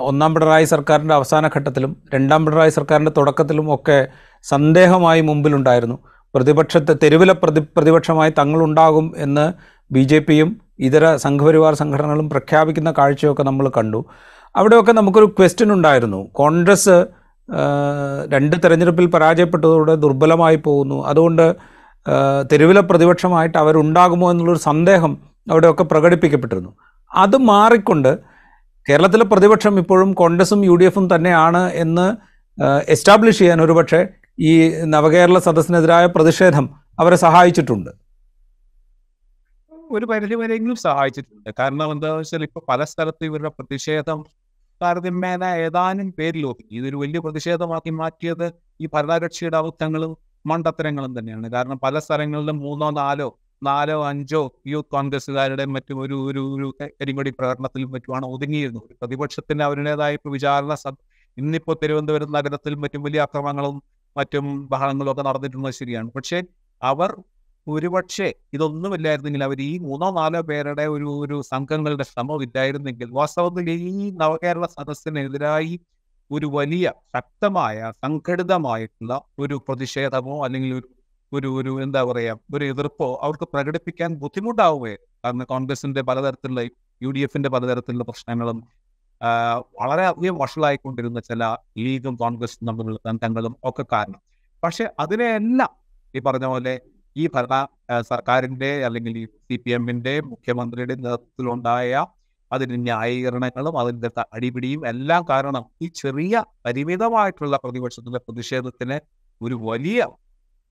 ഒന്നാം 0.01 0.33
പിണറായി 0.33 0.65
സർക്കാരിന്റെ 0.65 1.13
അവസാന 1.13 1.47
ഘട്ടത്തിലും 1.47 1.91
രണ്ടാം 2.13 2.45
പിണറായി 2.45 2.69
സർക്കാരിന്റെ 2.69 3.11
തുടക്കത്തിലും 3.17 3.73
ഒക്കെ 3.75 4.07
സന്ദേഹമായി 4.43 5.21
മുമ്പിലുണ്ടായിരുന്നു. 5.21 5.97
പ്രതിപക്ഷത്തെ 6.35 6.93
തെരുവിലെ 7.03 7.33
പ്രതി 7.33 7.59
പ്രതിപക്ഷമായി 7.59 8.31
തങ്ങളുണ്ടാകും 8.39 9.13
എന്ന് 9.17 9.53
ബി 9.93 9.99
ജെ 9.99 10.19
പിയും 10.19 10.61
ഇതര 10.79 11.15
സംഘപരിവാർ 11.15 11.73
സംഘടനകളും 11.73 12.29
പ്രഖ്യാപിക്കുന്ന 12.29 12.91
കാഴ്ചയൊക്കെ 12.97 13.43
നമ്മൾ 13.43 13.71
കണ്ടു. 13.77 14.05
അവിടെയൊക്കെ 14.55 14.91
നമുക്കൊരു 14.91 15.25
ക്വസ്റ്റ്യൻ 15.25 15.73
ഉണ്ടായിരുന്നു. 15.73 16.29
കോൺഗ്രസ് 16.31 17.05
രണ്ട് 18.33 18.55
തെരഞ്ഞെടുപ്പിൽ 18.63 19.05
പരാജയപ്പെട്ടതോടെ 19.05 19.95
ദുർബലമായി 19.95 20.55
പോകുന്നു. 20.55 20.97
അതുകൊണ്ട് 21.05 21.55
തെരുവിലെ 22.51 22.81
പ്രതിപക്ഷമായിട്ട് 22.81 23.57
അവരുണ്ടാകുമോ 23.57 24.31
എന്നുള്ളൊരു 24.31 24.59
സന്ദേഹം 24.59 25.17
അവിടെയൊക്കെ 25.51 25.83
പ്രകടിപ്പിക്കപ്പെട്ടിരുന്നു. 25.83 26.71
അത് 27.11 27.37
മാറിക്കൊണ്ട് 27.51 28.11
കേരളത്തിലെ 28.89 29.25
പ്രതിപക്ഷം 29.25 29.79
ഇപ്പോഴും 29.79 30.13
കോൺഗ്രസും 30.13 30.65
യു 30.65 30.75
ഡി 30.75 30.85
എഫും 30.85 31.15
തന്നെയാണ് 31.15 31.63
എന്ന് 31.73 32.07
എസ്റ്റാബ്ലിഷ് 32.95 33.39
ചെയ്യാൻ 33.39 33.61
ഒരുപക്ഷെ 33.61 34.01
ഈ 34.49 34.51
നവകേരള 34.93 35.39
സദസ്സിനെതിരായ 35.39 36.05
പ്രതിഷേധം 36.05 36.65
അവരെ 36.99 37.15
സഹായിച്ചിട്ടുണ്ട്. 37.15 37.91
ഒരു 39.91 40.05
പരിധി 40.05 40.35
വരെയെങ്കിലും 40.35 40.75
സഹായിച്ചിട്ടുണ്ട്. 40.75 41.49
കാരണം 41.59 41.91
എന്താണെന്ന് 41.91 42.23
വെച്ചാൽ 42.23 42.43
ഇപ്പൊ 42.43 42.61
പല 42.69 42.83
സ്ഥലത്തും 42.83 43.25
ഇവരുടെ 43.25 43.51
പ്രതിഷേധം 43.59 44.19
താരതമ്യേന 44.81 45.43
ഏതാനും 45.65 46.13
പേരിൽ 46.17 46.45
ഒതുങ്ങി 46.45 46.77
ഇതൊരു 46.77 46.95
വലിയ 46.95 47.19
പ്രതിഷേധമാക്കി 47.19 47.89
മാറ്റിയത് 47.89 48.47
ഈ 48.81 48.87
ഭരണകക്ഷിയുടെ 48.93 49.57
അബദ്ധങ്ങളും 49.57 50.11
മണ്ടത്തരങ്ങളും 50.45 51.19
തന്നെയാണ്. 51.19 51.47
കാരണം 51.51 51.79
പല 51.79 51.99
സ്ഥലങ്ങളിലും 51.99 52.57
മൂന്നോ 52.59 52.89
നാലോ 52.89 53.29
നാലോ 53.63 53.97
അഞ്ചോ 54.07 54.41
യൂത്ത് 54.67 54.91
കോൺഗ്രസ്സുകാരുടെ 54.91 55.65
മറ്റും 55.65 55.97
ഒരു 56.01 56.17
ഒരു 56.29 56.41
ഒരു 56.55 56.67
കരിങ്കൊടി 56.81 57.31
പ്രകടനത്തിലും 57.39 57.91
മറ്റുമാണ് 57.91 58.25
ഒതുങ്ങിയിരുന്നത്. 58.25 58.83
ഒരു 58.85 58.95
പ്രതിപക്ഷത്തിന് 59.01 59.63
അവരുടേതായ 59.63 60.13
ഇപ്പൊ 60.13 60.29
വിചാരണ 60.29 60.75
ഇന്നിപ്പോ 61.37 61.73
തിരുവനന്തപുരം 61.83 62.31
നഗരത്തിൽ 62.31 62.73
മറ്റും 62.75 63.03
വലിയ 63.03 63.19
അക്രമങ്ങളും 63.21 63.75
മറ്റും 64.15 64.45
ബഹളങ്ങളും 64.69 65.11
ഒക്കെ 65.11 65.21
നടന്നിട്ടുള്ളത് 65.21 65.73
ശരിയാണ്. 65.73 66.09
പക്ഷേ 66.11 66.37
അവർ 66.81 67.09
ഒരുപക്ഷെ 67.69 68.27
ഇതൊന്നുമില്ലായിരുന്നെങ്കിൽ 68.53 69.43
അവർ 69.43 69.59
ഈ 69.61 69.73
മൂന്നോ 69.79 70.07
നാലോ 70.11 70.41
പേരുടെ 70.41 70.85
ഒരു 70.85 71.09
ഒരു 71.23 71.37
സംഘങ്ങളുടെ 71.43 72.03
ശ്രമം 72.03 72.43
ഇല്ലായിരുന്നെങ്കിൽ 72.43 73.09
വാസ്തവത്തിൽ 73.11 73.69
ഈ 73.91 74.11
നവകേരള 74.11 74.65
സദസ്സിനെതിരായി 74.67 75.73
ഒരു 76.31 76.47
വലിയ 76.47 76.87
ശക്തമായ 77.15 77.77
സംഘടിതമായിട്ടുള്ള 78.03 79.13
ഒരു 79.39 79.55
പ്രതിഷേധമോ 79.67 80.35
അല്ലെങ്കിൽ 80.45 80.73
ഒരു 80.73 80.87
ഒരു 81.31 81.49
ഒരു 81.59 81.71
എന്താ 81.81 82.01
പറയാ 82.03 82.33
ഒരു 82.53 82.63
എതിർപ്പോ 82.65 83.07
അവർക്ക് 83.21 83.45
പ്രകടിപ്പിക്കാൻ 83.53 84.11
ബുദ്ധിമുട്ടാവുകയെ 84.15 84.97
കാരണം 85.25 85.45
കോൺഗ്രസിന്റെ 85.45 86.01
പലതരത്തിലുള്ള 86.01 86.61
യു 87.01 87.09
ഡി 87.11 87.19
എഫിന്റെ 87.19 87.49
പലതരത്തിലുള്ള 87.49 88.03
പ്രശ്നങ്ങളും 88.03 88.59
വളരെ 89.79 90.03
അധികം 90.05 90.35
വഷളായിക്കൊണ്ടിരുന്ന 90.37 91.19
ചില 91.19 91.43
ലീഗും 91.77 92.15
കോൺഗ്രസും 92.15 92.67
തമ്മിലുള്ള 92.67 92.99
ബന്ധങ്ങളും 93.05 93.53
ഒക്കെ 93.63 93.85
കാരണം. 93.93 94.21
പക്ഷെ 94.63 94.85
അതിനെയെല്ലാം 94.99 95.71
ഈ 96.13 96.19
പറഞ്ഞ 96.19 96.45
പോലെ 96.45 96.73
ഈ 97.15 97.27
ഭരണ 97.27 97.55
സർക്കാരിന്റെ 98.01 98.71
അല്ലെങ്കിൽ 98.85 99.13
ഈ 99.17 99.25
സി 99.47 99.55
പി 99.55 99.71
എമ്മിന്റെ 99.71 100.13
മുഖ്യമന്ത്രിയുടെ 100.31 100.95
നേതൃത്വത്തിലുണ്ടായ 100.95 101.93
അതിന് 102.51 102.77
ന്യായീകരണങ്ങളും 102.85 103.75
അതിന്റെ 103.79 104.09
അടിപിടിയും 104.33 104.87
എല്ലാം 104.87 105.23
കാരണം 105.29 105.65
ഈ 105.81 105.87
ചെറിയ 105.95 106.33
പരിമിതമായിട്ടുള്ള 106.65 107.57
പ്രതിപക്ഷത്തിന്റെ 107.57 108.19
പ്രതിഷേധത്തിന് 108.19 108.97
ഒരു 109.41 109.55
വലിയ 109.63 109.99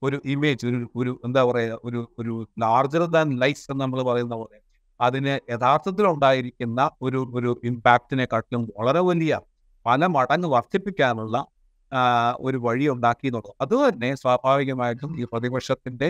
ഒരു 0.01 0.21
ഇമേജ് 0.25 0.65
ഒരു 0.67 0.85
ഒരു 0.95 1.19
എന്താ 1.25 1.41
പറയുക 1.43 1.77
ഒരു 1.83 2.01
ഒരു 2.19 2.33
ലാർജർ 2.59 3.03
ദാൻ 3.07 3.29
ലൈഫ് 3.37 3.65
എന്ന് 3.71 3.83
നമ്മൾ 3.83 4.01
പറയുന്ന 4.03 4.35
പോലെ 4.35 4.59
അതിന് 4.99 5.33
യഥാർത്ഥത്തിൽ 5.49 6.05
ഉണ്ടായിരിക്കുന്ന 6.07 6.89
ഒരു 7.01 7.19
ഒരു 7.33 7.51
ഇമ്പാക്റ്റിനെക്കാട്ടിലും 7.63 8.63
വളരെ 8.77 8.99
വലിയ 8.99 9.33
പല 9.85 10.05
മടങ്ങ് 10.07 10.47
വർദ്ധിപ്പിക്കാനുള്ള 10.47 11.35
ഒരു 12.39 12.57
വഴി 12.57 12.85
ഉണ്ടാക്കി 12.89 13.27
എന്നുള്ളത്. 13.27 13.53
അതുതന്നെ 13.61 14.15
സ്വാഭാവികമായിട്ടും 14.15 15.11
ഈ 15.21 15.25
പ്രതിപക്ഷത്തിന്റെ 15.33 16.07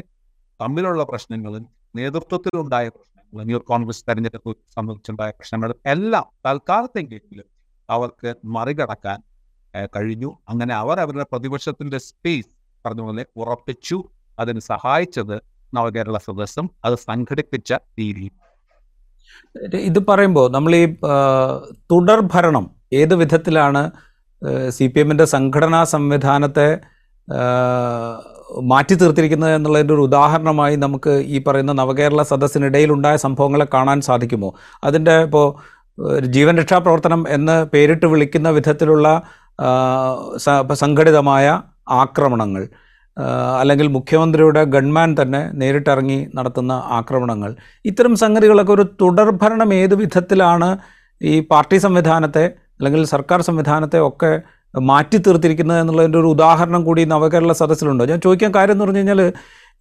തമ്മിലുള്ള 0.62 1.04
പ്രശ്നങ്ങളും 1.04 1.64
നേതൃത്വത്തിലുണ്ടായ 1.96 2.88
പ്രശ്നങ്ങൾ 2.96 3.46
ന്യൂ 3.50 3.60
കോൺഗ്രസ് 3.72 4.04
തെരഞ്ഞെടുപ്പ് 4.10 4.52
സംബന്ധിച്ചുണ്ടായ 4.76 5.30
പ്രശ്നങ്ങളും 5.40 5.78
എല്ലാം 5.94 6.26
തൽക്കാലത്തെങ്കിലും 6.46 7.48
അവർക്ക് 7.90 8.30
മറികടക്കാൻ 8.56 9.20
കഴിഞ്ഞു. 9.96 10.30
അങ്ങനെ 10.50 10.74
അവർ 10.74 10.98
അവരുടെ 11.00 11.26
പ്രതിപക്ഷത്തിന്റെ 11.32 11.98
സ്പേസ് 12.10 12.52
പറഞ്ഞ 12.86 13.24
ഉറപ്പിച്ചു. 13.42 13.98
അതിന് 14.40 14.62
സഹായിച്ചത് 14.72 15.36
നവകേരള 15.74 16.18
സദസ്സും 16.18 16.68
അത് 16.86 16.96
സംഘടിപ്പിച്ച 17.10 17.74
രീതിയും. 18.00 18.36
ഇത് 19.90 20.00
പറയുമ്പോൾ 20.10 20.46
നമ്മൾ 20.52 20.72
ഈ 20.76 20.86
തുടർഭരണം 20.86 21.76
തുടർ 21.92 22.20
ഭരണം 22.34 22.66
ഏത് 22.94 23.14
വിധത്തിലാണ് 23.16 23.82
സി 24.70 24.86
പി 24.88 25.00
എമ്മിന്റെ 25.00 25.26
സംഘടനാ 25.26 25.82
സംവിധാനത്തെ 25.94 26.70
മാറ്റി 28.62 28.96
തീർത്തിരിക്കുന്നത് 28.96 29.56
എന്നുള്ളതിന്റെ 29.56 29.94
ഒരു 29.94 30.02
ഉദാഹരണമായി 30.02 30.76
നമുക്ക് 30.76 31.10
ഈ 31.10 31.44
പറയുന്ന 31.44 31.72
നവകേരള 31.72 32.22
സദസ്സിനിടയിലുണ്ടായ 32.24 33.16
സംഭവങ്ങളെ 33.16 33.68
കാണാൻ 33.74 34.02
സാധിക്കുമോ? 34.02 34.54
അതിന്റെ 34.84 35.16
ഇപ്പോൾ 35.22 35.46
ജീവൻ 36.26 36.58
രക്ഷാ 36.58 36.78
പ്രവർത്തനം 36.78 37.26
എന്ന് 37.30 37.66
പേരിട്ട് 37.74 38.06
വിളിക്കുന്ന 38.06 38.50
വിധത്തിലുള്ള 38.50 39.08
സംഘടിതമായ 40.74 41.62
ആക്രമണങ്ങൾ 41.90 42.70
അല്ലെങ്കിൽ 43.60 43.88
മുഖ്യമന്ത്രിയുടെ 43.88 44.64
ഗൺമാൻ 44.64 45.16
തന്നെ 45.22 45.52
നേരിട്ടിറങ്ങി 45.54 46.28
നടത്തുന്ന 46.36 46.72
ആക്രമണങ്ങൾ. 46.72 47.56
ഇത്തരം 47.86 48.16
സംഗതികളൊക്കെ 48.16 48.74
ഒരു 48.74 48.86
തുടർഭരണം 49.02 49.74
ഏത് 49.74 49.96
വിധത്തിലാണ് 49.96 50.78
ഈ 51.24 51.40
പാർട്ടി 51.40 51.78
സംവിധാനത്തെ 51.78 52.46
അല്ലെങ്കിൽ 52.80 53.06
സർക്കാർ 53.06 53.42
സംവിധാനത്തെ 53.42 54.00
ഒക്കെ 54.00 54.42
മാറ്റി 54.78 55.18
തീർത്തിരിക്കുന്നത് 55.18 55.80
എന്നുള്ളതിന്റെ 55.80 56.20
ഒരു 56.20 56.28
ഉദാഹരണം 56.28 56.84
കൂടി 56.84 57.06
നവകേരള 57.06 57.52
സദസ്സിലുണ്ടോ. 57.52 58.06
ഞാൻ 58.06 58.22
ചോദിക്കാൻ 58.22 58.56
കാര്യം 58.56 58.74
എന്ന് 58.74 58.86
പറഞ്ഞു 58.86 58.98
കഴിഞ്ഞാൽ 58.98 59.34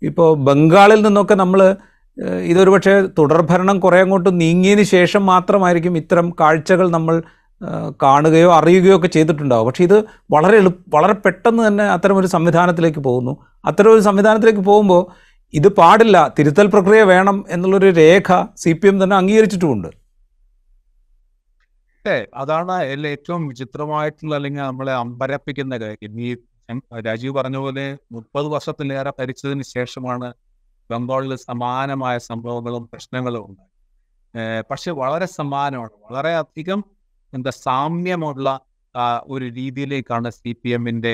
ഇപ്പോൾ 0.03 0.37
ബംഗാളിൽ 0.37 1.03
നിന്നൊക്കെ 1.03 1.35
നമ്മൾ 1.35 1.77
ഇതൊരു 2.43 2.71
പക്ഷേ 2.71 3.01
തുടർഭരണം 3.19 3.81
കുറേ 3.81 4.01
അങ്ങോട്ട് 4.01 4.41
നീങ്ങിയതിന് 4.41 4.83
ശേഷം 4.83 5.27
മാത്രമായിരിക്കും 5.27 5.97
ഇത്തരം 5.97 6.33
കാഴ്ചകൾ 6.41 6.91
നമ്മൾ 6.91 7.23
കാണുകയോ 8.03 8.53
അറിയുകയോ 8.53 8.97
ഒക്കെ 8.97 9.09
ചെയ്തിട്ടുണ്ടാവും 9.09 9.67
പക്ഷേ 9.67 9.85
ഇത് 9.85 10.05
വളരെ 10.31 10.57
എളു 10.59 10.71
വളരെ 10.95 11.13
പെട്ടെന്ന് 11.13 11.67
തന്നെ 11.67 11.85
അത്തരമൊരു 11.85 12.27
സംവിധാനത്തിലേക്ക് 12.27 12.99
പോകുന്നു. 12.99 13.37
അത്തരം 13.65 13.95
ഒരു 13.95 14.01
സംവിധാനത്തിലേക്ക് 14.01 14.61
പോകുമ്പോൾ 14.61 15.33
ഇത് 15.55 15.69
പാടില്ല. 15.69 16.33
തിരുത്തൽ 16.39 16.67
പ്രക്രിയ 16.67 17.03
വേണം 17.03 17.45
എന്നുള്ളൊരു 17.51 17.87
രേഖ 17.87 18.45
സി 18.57 18.73
പി 18.73 18.89
എം 18.89 19.05
തന്നെ 19.05 19.17
അംഗീകരിച്ചിട്ടുമുണ്ട്. 19.17 19.89
ഏ 22.09 22.17
അതാണ് 22.41 22.73
അതിൽ 22.83 23.07
ഏറ്റവും 23.15 23.43
വിചിത്രമായിട്ടുള്ള 23.51 24.33
അല്ലെങ്കിൽ 24.39 24.63
നമ്മളെ 24.71 24.93
അമ്പരപ്പിക്കുന്ന 25.03 25.75
കാര്യം 25.85 26.15
ഈ 26.27 26.31
രാജീവ് 27.07 27.35
പറഞ്ഞ 27.39 27.59
പോലെ 27.65 27.85
മുപ്പത് 28.15 28.49
വർഷത്തിലേറെ 28.55 29.13
ഭരിച്ചതിന് 29.19 29.65
ശേഷമാണ് 29.75 30.29
ബംഗാളിൽ 30.91 31.33
സമാനമായ 31.49 32.17
സംഭവങ്ങളും 32.31 32.85
പ്രശ്നങ്ങളും 32.93 33.43
ഉണ്ടായി 33.49 33.73
പക്ഷെ 34.71 34.91
വളരെ 35.03 35.27
സമാനമാണ്. 35.39 35.95
വളരെ 36.07 36.33
അധികം 36.43 36.81
എന്താ 37.33 37.53
സാമ്യമുള്ള 37.67 38.49
ഒരു 39.27 39.47
രീതിയിലേക്കാണ് 39.59 40.29
സി 40.39 40.53
പി 40.61 40.69
എമ്മിന്റെ 40.77 41.13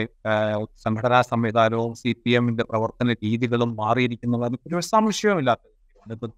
സംഘടനാ 0.84 1.20
സംവിധാനവും 1.32 1.92
സി 2.02 2.12
പി 2.22 2.30
എമ്മിന്റെ 2.38 2.64
പ്രവർത്തന 2.70 3.14
രീതികളും 3.24 3.70
മാറിയിരിക്കുന്നത്. 3.80 4.44
ഒരു 4.68 4.76
കാര്യമാണ്. 5.50 6.14
ഇപ്പൊ 6.16 6.28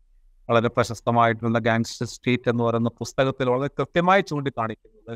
വളരെ 0.48 0.68
പ്രശസ്തമായിട്ടുള്ള 0.68 1.58
ഗാങ്സ്റ്റർ 1.58 2.06
സ്ട്രീറ്റ് 2.06 2.48
എന്ന് 2.52 2.62
പറയുന്ന 2.64 2.90
പുസ്തകത്തിൽ 3.00 3.46
വളരെ 3.48 3.70
കൃത്യമായി 3.78 4.22
ചൂണ്ടിക്കാണിക്കുന്നത്. 4.22 5.14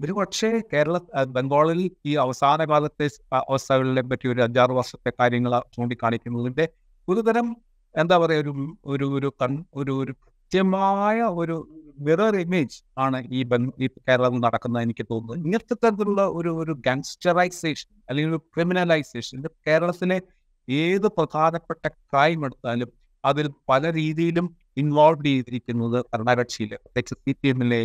ഒരു 0.00 0.12
പക്ഷേ 0.12 0.48
കേരള 0.72 0.96
ബംഗാളിൽ 1.36 1.80
ഈ 2.06 2.14
അവസാന 2.16 2.64
കാലത്തെ 2.70 3.06
അവസ്ഥകളിലെ 3.42 4.02
പറ്റി 4.02 4.26
ഒരു 4.28 4.40
അഞ്ചാറ് 4.42 4.72
വർഷത്തെ 4.72 5.10
കാര്യങ്ങൾ 5.20 5.52
ചൂണ്ടിക്കാണിക്കുന്നതിന്റെ 5.76 6.64
ഒരുതരം 7.08 7.48
എന്താ 7.94 8.16
പറയുക 8.18 8.42
ഒരു 8.44 8.52
ഒരു 8.92 9.06
ഒരു 9.18 9.28
കൺ 9.42 9.52
ഒരു 9.74 9.92
ഒരു 10.02 10.12
കൃത്യമായ 10.24 11.18
ഒരു 11.42 11.56
മിറർ 12.00 12.34
ഇമേജ് 12.36 12.76
ആണ് 12.98 13.18
ഈ 13.38 13.40
ഈ 13.84 13.86
കേരളത്തിൽ 14.08 14.40
നടക്കുന്നത് 14.40 14.82
എനിക്ക് 14.82 15.04
തോന്നുന്നത്. 15.10 15.38
ഇങ്ങനത്തെ 15.46 15.74
തരത്തിലുള്ള 15.74 16.22
ഒരു 16.38 16.50
ഒരു 16.62 16.72
ഗാങ്സ്റ്ററൈസേഷൻ 16.86 17.90
അല്ലെങ്കിൽ 18.08 18.32
ഒരു 18.32 18.42
ക്രിമിനലൈസേഷൻ 18.54 19.36
കേരളത്തിലെ 19.68 20.18
ഏത് 20.68 21.06
പ്രധാനപ്പെട്ട 21.18 21.84
ക്രൈം 22.10 22.40
എടുത്താലും 22.46 22.90
അതിൽ 23.24 23.46
പല 23.68 23.92
രീതിയിലും 23.92 24.46
ഇൻവോൾവ് 24.76 25.24
ചെയ്തിരിക്കുന്നത് 25.24 25.98
ഭരണകക്ഷിയിൽ 26.12 26.70
പ്രത്യേകിച്ച് 26.74 27.14
സി 27.14 27.32
പി 27.42 27.48
എമ്മിലെ 27.48 27.80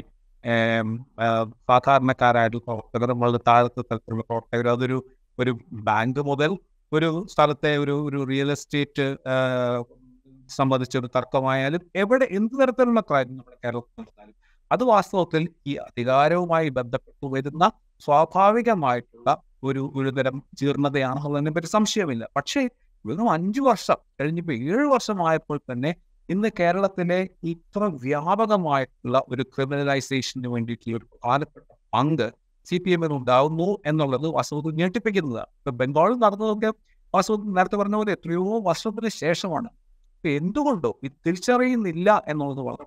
സാധാരണക്കാരായിട്ടുള്ള 1.69 2.63
പ്രവർത്തകർ 2.65 3.12
വളരെ 3.12 3.39
താഴത്തെ 3.47 3.82
പ്രവർത്തകർ. 4.21 4.67
അതൊരു 4.67 5.06
ഒരു 5.39 5.52
ബാങ്ക് 5.71 6.19
മുതൽ 6.19 6.52
ഒരു 6.91 7.10
സ്ഥലത്തെ 7.30 7.78
ഒരു 7.78 7.95
ഒരു 8.10 8.19
റിയൽ 8.23 8.52
എസ്റ്റേറ്റ് 8.52 9.06
സംബന്ധിച്ചൊരു 10.49 11.08
തർക്കമായാലും 11.15 11.82
എവിടെ 11.95 12.28
എന്ത് 12.32 12.56
തരത്തിലുള്ള 12.62 13.02
കാര്യം 13.12 13.36
നമ്മുടെ 13.38 13.58
കേരളത്തിൽ 13.65 14.02
നടന്നാലും 14.02 14.36
അത് 14.71 14.84
വാസ്തവത്തിൽ 14.84 15.43
ഈ 15.67 15.75
അധികാരവുമായി 15.75 16.69
ബന്ധപ്പെട്ടു 16.69 17.25
വരുന്ന 17.25 17.71
സ്വാഭാവികമായിട്ടുള്ള 17.99 19.30
ഒരു 19.63 19.91
ഒരുതരം 19.95 20.43
ജീർണതയാണെന്നുള്ളതിനെ 20.54 21.52
പറ്റി 21.52 21.67
സംശയമില്ല. 21.67 22.28
പക്ഷേ 22.36 22.62
വെറും 23.05 23.29
അഞ്ചു 23.29 23.62
വർഷം 23.62 23.97
കഴിഞ്ഞിപ്പോ 24.19 24.53
ഏഴ് 24.53 24.85
വർഷമായപ്പോൾ 24.88 25.57
തന്നെ 25.71 25.91
ഇന്ന് 26.29 26.49
കേരളത്തിലെ 26.59 27.19
ഇത്ര 27.43 27.83
വ്യാപകമായിട്ടുള്ള 28.03 29.21
ഒരു 29.27 29.43
ക്രിമിനലൈസേഷന് 29.53 30.47
വേണ്ടിയിട്ടുള്ള 30.47 30.97
ഒരു 30.97 31.05
പ്രധാനപ്പെട്ട 31.05 31.67
പങ്ക് 31.93 32.27
സി 32.67 32.77
പി 32.77 32.91
എമ്മിന് 32.91 33.13
ഉണ്ടാവുന്നു 33.13 33.67
എന്നുള്ളത് 33.85 34.27
വാസ്തവത്തിൽ 34.27 34.73
ഞെട്ടിപ്പിക്കുന്നതാണ്. 34.75 35.49
ഇപ്പൊ 35.59 35.71
ബംഗാളിൽ 35.71 36.17
നടന്നതൊക്കെ 36.17 36.69
വാസ്തവത്തിൽ 37.13 37.53
നേരത്തെ 37.53 37.77
പറഞ്ഞ 37.77 37.95
പോലെ 37.95 38.12
എത്രയോ 38.12 38.59
വർഷത്തിന് 38.67 39.09
ശേഷമാണ്. 39.23 39.69
ഇപ്പൊ 40.15 40.29
എന്തുകൊണ്ടോ 40.39 40.91
ഇത് 41.03 41.15
തിരിച്ചറിയുന്നില്ല 41.25 42.09
എന്നുള്ളത് 42.27 42.62
വളരെ 42.67 42.85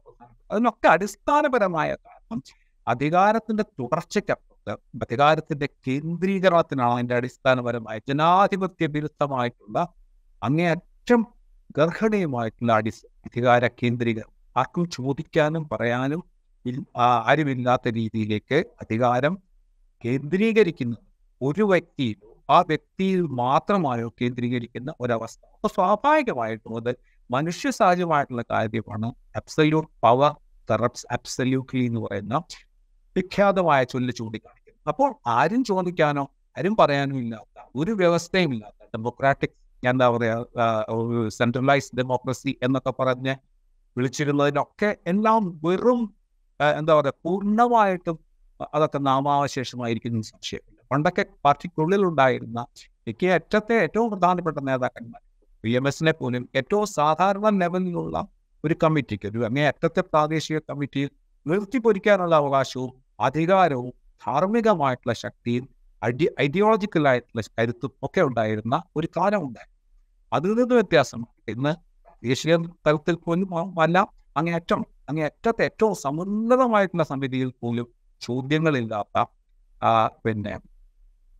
അതിനൊക്കെ 0.50 0.88
അടിസ്ഥാനപരമായ 0.88 1.90
കാരണം 2.06 2.40
അധികാരത്തിന്റെ 2.86 3.64
തുടർച്ചയ്ക്കപ്പുറത്ത് 3.80 4.72
അധികാരത്തിന്റെ 5.04 5.66
കേന്ദ്രീകരണത്തിനാണ് 5.86 6.94
അതിന്റെ 6.94 7.14
അടിസ്ഥാനപരമായ 7.14 7.98
ജനാധിപത്യ 8.10 8.86
വിരുദ്ധമായിട്ടുള്ള 8.86 9.78
അങ്ങേയറ്റം 10.42 11.20
ഗർഹണീയമായിട്ടുള്ള 11.78 12.72
അടി 12.72 12.92
അധികാര 13.26 13.66
കേന്ദ്രീകരണം 13.82 14.34
ആർക്കും 14.56 14.84
ചോദിക്കാനും 14.90 15.68
പറയാനും 15.72 16.22
ആരുമില്ലാത്ത 17.28 17.88
രീതിയിലേക്ക് 17.88 18.58
അധികാരം 18.82 19.34
കേന്ദ്രീകരിക്കുന്നത് 20.04 21.04
ഒരു 21.40 21.62
വ്യക്തിയിലോ 21.62 22.28
ആ 22.50 22.58
വ്യക്തിയിൽ 22.60 23.20
മാത്രമായോ 23.40 24.08
കേന്ദ്രീകരിക്കുന്ന 24.20 24.90
ഒരവസ്ഥ. 25.00 25.40
അപ്പൊ 25.54 25.68
സ്വാഭാവികമായിട്ടും 25.68 26.76
അത് 26.76 26.92
മനുഷ്യ 27.30 27.70
സഹജമായിട്ടുള്ള 27.70 28.44
കാര്യമാണ്. 28.50 29.08
അബ്സല്യൂട്ട് 29.36 29.90
പവർ 30.02 30.32
കറപ്റ്റ്സ് 30.68 31.06
അബ്സല്യൂട്ട്ലി 31.12 31.84
എന്ന് 31.84 32.00
പറയുന്ന 32.00 32.36
വിഖ്യാതമായ 33.16 33.82
ചൊല്ല് 33.84 34.12
ചൂണ്ടിക്കാണിക്കുന്നത്. 34.18 34.88
അപ്പോൾ 34.88 35.10
ആരും 35.38 35.64
ചോദിക്കാനോ 35.64 36.24
ആരും 36.56 36.76
പറയാനോ 36.76 37.16
ഇല്ലാത്ത 37.16 37.66
ഒരു 37.76 37.92
വ്യവസ്ഥയും 37.92 38.52
ഇല്ലാത്ത 38.54 38.88
ഡെമോക്രാറ്റിക് 38.94 39.56
എന്താ 39.82 40.06
ഒരു 40.88 41.28
സെൻട്രലൈസ്ഡ് 41.28 41.96
ഡെമോക്രസി 41.98 42.52
എന്നൊക്കെ 42.62 42.92
പറഞ്ഞ് 42.98 43.34
വിളിച്ചിരുന്നതിനൊക്കെ 43.96 44.96
എല്ലാം 45.06 45.60
വെറും 45.64 46.00
എന്താ 46.60 46.92
പറയുക 46.94 47.14
പൂർണമായിട്ടും 47.24 48.18
അതൊക്കെ 48.74 48.98
നാമാവശേഷമായിരിക്കുന്ന 48.98 50.22
സംശയമില്ല. 50.22 50.78
പണ്ടൊക്കെ 50.90 51.24
പാർട്ടിക്കുള്ളിൽ 51.44 52.02
ഉണ്ടായിരുന്ന 52.04 52.60
എനിക്ക് 53.06 53.26
ഏറ്റത്തെ 53.26 53.74
ഏറ്റവും 53.74 54.08
പ്രധാനപ്പെട്ട 54.10 54.58
നേതാക്കന്മാർ 54.60 55.20
പി 55.64 55.70
എം 55.70 55.86
എസിനെ 55.88 56.12
പോലും 56.12 56.48
ഏറ്റവും 56.54 56.86
സാധാരണ 56.86 57.48
ലെവലിലുള്ള 57.58 58.16
ഒരു 58.64 58.74
കമ്മിറ്റിക്ക് 58.82 59.26
ഒരു 59.26 59.40
അങ്ങേ 59.44 59.64
അറ്റത്തെ 59.66 60.02
പ്രാദേശിക 60.02 60.58
കമ്മിറ്റിയിൽ 60.70 61.10
നിർത്തിപ്പൊരിക്കാനുള്ള 61.46 62.34
അവകാശവും 62.34 62.92
അധികാരവും 63.20 63.92
ധാർമ്മികമായിട്ടുള്ള 64.22 65.12
ശക്തിയും 65.12 65.64
ഐഡിയ 66.02 66.28
ഐഡിയോളജിക്കൽ 66.40 67.08
ആയിട്ടുള്ള 67.08 67.42
കരുത്തും 67.58 67.92
ഒക്കെ 68.02 68.20
ഉണ്ടായിരുന്ന 68.20 68.82
ഒരു 68.96 69.08
കാലമുണ്ടായി 69.16 69.71
അതിൽ 70.32 70.50
നിന്ന് 70.58 70.74
വ്യത്യാസം. 70.74 71.20
ഇന്ന് 71.48 71.72
ദേശീയ 72.22 72.54
തലത്തിൽ 72.86 73.16
പോലും 73.24 73.48
അല്ല 73.84 73.98
അങ്ങേയറ്റം 74.36 74.80
അങ്ങേയറ്റത്തെ 75.08 75.62
ഏറ്റവും 75.68 75.94
സമുന്നതമായിട്ടുള്ള 76.04 77.04
സമിതിയിൽ 77.12 77.50
പോലും 77.62 77.86
ചോദ്യങ്ങളില്ലാത്ത 78.22 79.16
പിന്നെ 80.24 80.54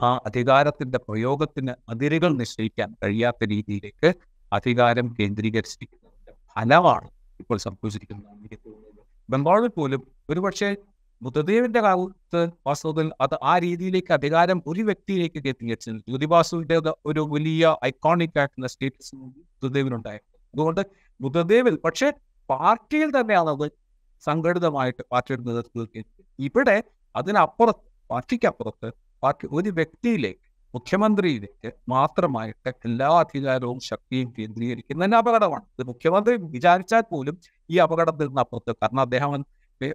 ആ 0.00 0.08
അധികാരത്തിന്റെ 0.28 0.98
പ്രയോഗത്തിന് 1.08 1.72
അതിരുകൾ 1.92 2.30
നിശ്ചയിക്കാൻ 2.40 2.88
കഴിയാത്ത 3.02 3.44
രീതിയിലേക്ക് 3.52 4.08
അധികാരം 4.52 5.06
കേന്ദ്രീകരിച്ചിരിക്കുന്നതിന്റെ 5.18 6.32
ഫലമാണ് 6.56 7.08
ഇപ്പോൾ 7.40 7.58
സംഭവിച്ചിരിക്കുന്നത്. 7.66 8.32
എനിക്ക് 8.38 8.58
തോന്നുന്നത്. 8.66 9.02
ബംഗാളിൽ 9.28 9.70
പോലും 9.78 10.00
ഒരുപക്ഷെ 10.30 10.70
ബുദ്ധദേവിന്റെ 11.22 11.80
കാലത്ത് 11.80 12.40
വാസ്തവത്തിൽ 12.66 13.08
അത് 13.20 13.34
ആ 13.42 13.52
രീതിയിലേക്ക് 13.58 14.12
അധികാരം 14.12 14.58
ഒരു 14.66 14.82
വ്യക്തിയിലേക്ക് 14.82 15.38
എത്തിച്ചത് 15.52 15.98
ജ്യോതിബാസുവിന്റെ 16.08 16.76
ഒരു 17.10 17.22
വലിയ 17.34 17.74
ഐക്കോണിക് 17.84 18.38
ആയിട്ടുള്ള 18.38 18.68
സ്റ്റേറ്റസ് 18.68 19.14
ബുദ്ധദേവിനുണ്ടായിരുന്നു 19.62 20.30
അതുകൊണ്ട് 20.54 20.82
ബുദ്ധദേവിൽ 21.20 21.76
പക്ഷെ 21.76 22.08
പാർട്ടിയിൽ 22.48 23.10
തന്നെയാണ് 23.18 23.50
അത് 23.50 23.66
സംഘടിതമായിട്ട് 24.22 25.02
പാർട്ടിയുടെ 25.12 25.44
നേതൃത്വത്തിൽ 25.50 26.04
ഇവിടെ 26.38 26.76
അതിനപ്പുറത്ത് 27.14 27.86
പാർട്ടിക്കപ്പുറത്ത് 28.10 28.88
പാർട്ടി 29.22 29.46
ഒരു 29.52 29.70
വ്യക്തിയിലേക്ക് 29.70 30.40
മുഖ്യമന്ത്രിയിലേക്ക് 30.74 31.70
മാത്രമായിട്ട് 31.88 32.70
എല്ലാ 32.84 33.08
അധികാരവും 33.14 33.78
ശക്തിയും 33.88 34.28
കേന്ദ്രീകരിക്കുന്നതിന് 34.38 35.16
അപകടമാണ്. 35.16 35.64
ഇത് 35.76 35.84
മുഖ്യമന്ത്രി 35.86 36.34
വിചാരിച്ചാൽ 36.54 37.04
പോലും 37.10 37.34
ഈ 37.70 37.78
അപകടത്തിൽ 37.78 38.26
നിന്ന് 38.26 38.42
അപ്പുറത്ത് 38.44 38.72
കാരണം 38.82 39.02
അദ്ദേഹം 39.02 39.32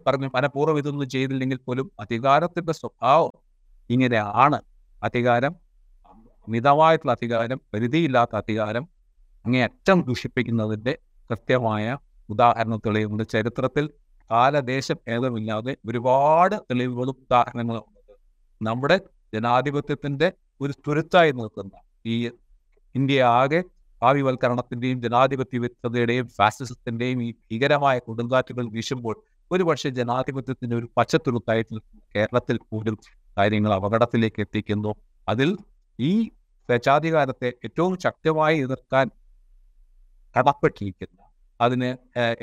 പറഞ്ഞു 0.08 0.30
മനഃപൂർവം 0.36 0.78
ഇതൊന്നും 0.78 1.10
ചെയ്തില്ലെങ്കിൽ 1.10 1.58
പോലും 1.58 1.91
അധികാരത്തിന്റെ 2.00 2.73
സ്വഭാവം 2.73 3.34
ഇങ്ങനെയാണ്. 3.89 4.60
അധികാരം 5.02 5.54
അമിതമായിട്ടുള്ള 6.47 7.12
അധികാരം 7.12 7.62
പരിധിയില്ലാത്ത 7.73 8.36
അധികാരം 8.36 8.84
അങ്ങേയറ്റം 9.45 10.02
ദൂഷിപ്പിക്കുന്നതിന്റെ 10.02 10.93
കൃത്യമായ 11.30 11.86
ഉദാഹരണ 12.30 12.76
തെളിവുണ്ട്. 12.76 13.23
ചരിത്രത്തിൽ 13.30 13.86
കാലദേശം 14.30 14.97
ഏതുമില്ലാതെ 15.08 15.78
ഒരുപാട് 15.89 16.56
തെളിവുകളും 16.71 17.15
ഉദാഹരണങ്ങളും 17.23 17.86
നമ്മുടെ 18.62 18.97
ജനാധിപത്യത്തിന്റെ 19.34 20.28
ഒരു 20.62 20.73
തുരുത്തായി 20.88 21.32
നിൽക്കുന്ന 21.32 21.76
ഈ 22.06 22.15
ഇന്ത്യ 22.95 23.23
ആകെ 23.39 23.60
ഭാവിവൽക്കരണത്തിന്റെയും 24.02 25.02
ജനാധിപത്യ 25.02 25.58
വിരുദ്ധതയുടെയും 25.60 26.28
ഫാസിസത്തിന്റെയും 26.28 27.23
ഈ 27.23 27.32
ഭീകരമായ 27.32 28.00
കൊടുങ്കാറ്റുകൾ 28.00 28.65
വീശുമ്പോൾ 28.67 29.15
ഒരുപക്ഷെ 29.51 29.89
ജനാധിപത്യത്തിന്റെ 29.99 30.75
ഒരു 30.79 30.88
പച്ചത്തുരുത്തായിട്ട് 30.97 31.79
കേരളത്തിൽ 32.15 32.57
പോലും 32.69 32.95
കാര്യങ്ങൾ 33.38 33.71
അപകടത്തിലേക്ക് 33.79 34.39
എത്തിക്കുന്നു. 34.45 34.91
അതിൽ 35.27 35.49
ഈ 35.99 36.12
സ്വേച്ഛാധികാരത്തെ 36.69 37.49
ഏറ്റവും 37.65 37.93
ശക്തമായി 38.05 38.57
എതിർക്കാൻ 38.65 39.07
കടപ്പെട്ടിരിക്കുന്ന. 40.36 41.19
അതിന് 41.60 41.89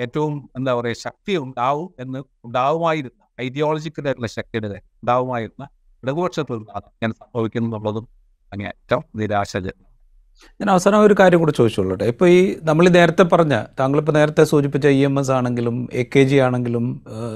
ഏറ്റവും 0.05 0.33
എന്താ 0.59 0.73
പറയുക 0.75 0.99
ശക്തി 1.07 1.35
ഉണ്ടാവും 1.45 1.89
എന്ന് 2.03 2.21
ഉണ്ടാവുമായിരുന്ന 2.47 3.21
ഐഡിയോളജിക്കലായിട്ടുള്ള 3.41 4.31
ശക്തിയുടെ 4.39 4.79
ഉണ്ടാവുമായിരുന്ന 5.03 5.65
ഇടതുപക്ഷത്തിൽ 6.03 6.59
അങ്ങനെ 6.79 7.15
സംഭവിക്കുന്നുള്ളതും 7.23 8.07
അങ്ങേയറ്റം 8.53 9.03
നിരാശജനം 9.21 9.84
ഞാൻ 10.61 10.71
അവസാനം 10.71 10.99
ഒരു 10.99 11.15
കാര്യം 11.21 11.39
കൂടെ 11.39 11.53
ചോദിച്ചോളട്ടെ 11.53 12.05
ഇപ്പോൾ 12.05 12.29
ഈ 12.29 12.57
നമ്മൾ 12.63 12.89
നേരത്തെ 12.89 13.23
പറഞ്ഞ 13.23 13.55
താങ്കളിപ്പോൾ 13.81 14.13
നേരത്തെ 14.13 14.45
സൂചിപ്പിച്ച 14.45 14.87
ഇ 14.87 15.05
എം 15.05 15.19
എസ് 15.19 15.31
ആണെങ്കിലും 15.31 15.89
എ 15.93 16.03
കെ 16.17 16.23
ജി 16.23 16.37
ആണെങ്കിലും 16.37 16.85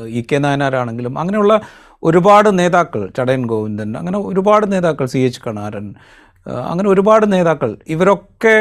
ഇ 0.08 0.22
കെ 0.32 0.38
നായനാരാണെങ്കിലും 0.38 1.18
അങ്ങനെയുള്ള 1.18 1.54
ഒരുപാട് 2.02 2.58
നേതാക്കൾ 2.58 3.10
ചടയൻ 3.16 3.46
ഗോവിന്ദൻ 3.46 3.96
അങ്ങനെ 3.96 4.18
ഒരുപാട് 4.18 4.72
നേതാക്കൾ 4.72 5.06
സി 5.06 5.18
എച്ച് 5.18 5.40
കണാരൻ 5.46 5.86
അങ്ങനെ 6.46 6.88
ഒരുപാട് 6.88 7.32
നേതാക്കൾ 7.32 7.78
ഇവരൊക്കെ 7.86 8.56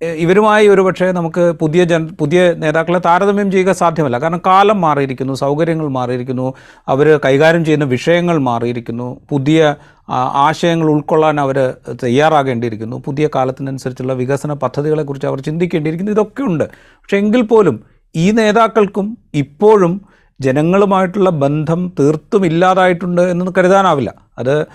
ഇവരുമായി 0.00 0.68
ഒരുപക്ഷെ 0.68 1.12
നമുക്ക് 1.12 1.52
പുതിയ 1.60 1.84
ജൻ 1.84 2.08
പുതിയ 2.20 2.52
നേതാക്കളെ 2.54 2.98
താരതമ്യം 2.98 3.50
ചെയ്യുക 3.50 3.72
സാധ്യമല്ല. 3.72 4.18
കാരണം 4.18 4.42
കാലം 4.46 4.80
മാറിയിരിക്കുന്നു 4.80 5.34
സൗകര്യങ്ങൾ 5.34 5.88
മാറിയിരിക്കുന്നു 5.88 6.46
അവർ 6.88 7.18
കൈകാര്യം 7.24 7.64
ചെയ്യുന്ന 7.64 7.84
വിഷയങ്ങൾ 7.84 8.38
മാറിയിരിക്കുന്നു 8.38 9.20
പുതിയ 9.30 9.60
ആശയങ്ങൾ 10.08 10.86
ഉൾക്കൊള്ളാൻ 10.86 11.40
അവർ 11.40 11.74
തയ്യാറാകേണ്ടിയിരിക്കുന്നു. 12.04 13.02
പുതിയ 13.06 13.28
കാലത്തിനനുസരിച്ചുള്ള 13.34 14.12
വികസന 14.12 14.52
പദ്ധതികളെക്കുറിച്ച് 14.52 15.26
അവർ 15.26 15.40
ചിന്തിക്കേണ്ടിയിരിക്കുന്നു. 15.40 16.12
ഇതൊക്കെ 16.12 16.42
ഉണ്ട്. 16.42 16.64
പക്ഷേ 16.64 17.16
എങ്കിൽ 17.16 17.42
പോലും 17.42 17.84
ഈ 18.16 18.30
നേതാക്കൾക്കും 18.30 19.18
ഇപ്പോഴും 19.34 20.00
ജനങ്ങളുമായിട്ടുള്ള 20.40 21.30
ബന്ധം 21.30 21.92
തീർത്തും 22.00 22.46
ഇല്ലാതായിട്ടുണ്ട് 22.46 23.22
എന്ന് 23.22 23.52
കരുതാനാവില്ല. 23.58 24.14
അത് 24.38 24.66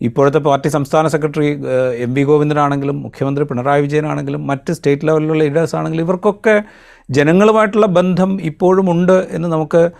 ഇപ്പോഴത്തെ 0.00 0.38
പാർട്ടി 0.38 0.68
സംസ്ഥാന 0.68 1.08
സെക്രട്ടറി 1.08 1.62
എം 1.96 2.14
വി 2.14 2.24
ഗോവിന്ദനാണെങ്കിലും 2.24 3.02
മുഖ്യമന്ത്രി 3.02 3.44
പിണറായി 3.44 3.82
വിജയനാണെങ്കിലും 3.82 4.46
മറ്റ് 4.46 4.72
സ്റ്റേറ്റ് 4.72 5.08
ലെവലിലുള്ള 5.08 5.42
ലീഡേഴ്സ് 5.44 5.76
ആണെങ്കിലും 5.76 6.04
ഇവർക്കൊക്കെ 6.04 6.62
ജനങ്ങളുമായിട്ടുള്ള 7.10 7.86
ബന്ധം 7.86 8.42
ഇപ്പോഴും 8.42 8.90
ഉണ്ട് 8.90 9.26
എന്ന് 9.30 9.48
നമുക്ക് 9.48 9.90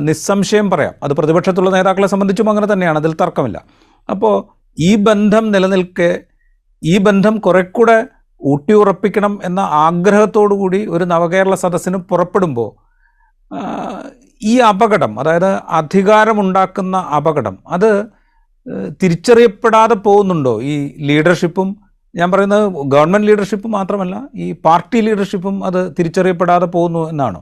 നിസ്സംശയം 0.00 0.70
പറയാം. 0.70 0.94
അത് 1.02 1.12
പ്രതിപക്ഷത്തുള്ള 1.12 1.70
നേതാക്കളെ 1.70 2.06
സംബന്ധിച്ചും 2.06 2.50
അങ്ങനെ 2.50 2.72
തന്നെയാണ്. 2.72 2.98
അതിൽ 2.98 3.14
തർക്കമില്ല. 3.14 3.64
അപ്പോൾ 4.08 4.34
ഈ 4.78 4.96
ബന്ധം 4.96 5.52
നിലനിൽക്കെ 5.52 6.22
ഈ 6.84 6.98
ബന്ധം 6.98 7.36
കുറെ 7.38 7.62
കൂടെ 7.62 8.06
ഊട്ടിയുറപ്പിക്കണം 8.40 9.38
എന്ന 9.44 9.60
ആഗ്രഹത്തോടു 9.60 10.54
കൂടി 10.54 10.86
ഒരു 10.86 11.04
നവകേരള 11.04 11.54
സദസ്സിന് 11.54 11.96
പുറപ്പെടുമ്പോൾ 11.96 12.70
ഈ 14.42 14.58
അപകടം 14.58 15.20
അതായത് 15.20 15.50
അധികാരമുണ്ടാക്കുന്ന 15.54 16.96
അപകടം 16.96 17.58
അത് 17.66 18.04
തിരിച്ചറിയപ്പെടാതെ 19.02 19.94
പോകുന്നുണ്ടോ 19.94 20.62
ഈ 20.62 20.96
ലീഡർഷിപ്പും? 20.98 21.76
ഞാൻ 22.16 22.30
പറയുന്നത് 22.30 22.64
ഗവൺമെന്റ് 22.86 23.28
ലീഡർഷിപ്പ് 23.28 23.68
മാത്രമല്ല 23.68 24.28
ഈ 24.34 24.52
പാർട്ടി 24.52 25.00
ലീഡർഷിപ്പും 25.00 25.64
അത് 25.64 25.96
തിരിച്ചറിയപ്പെടാതെ 25.98 26.66
പോകുന്നു 26.66 27.10
എന്നാണോ? 27.10 27.40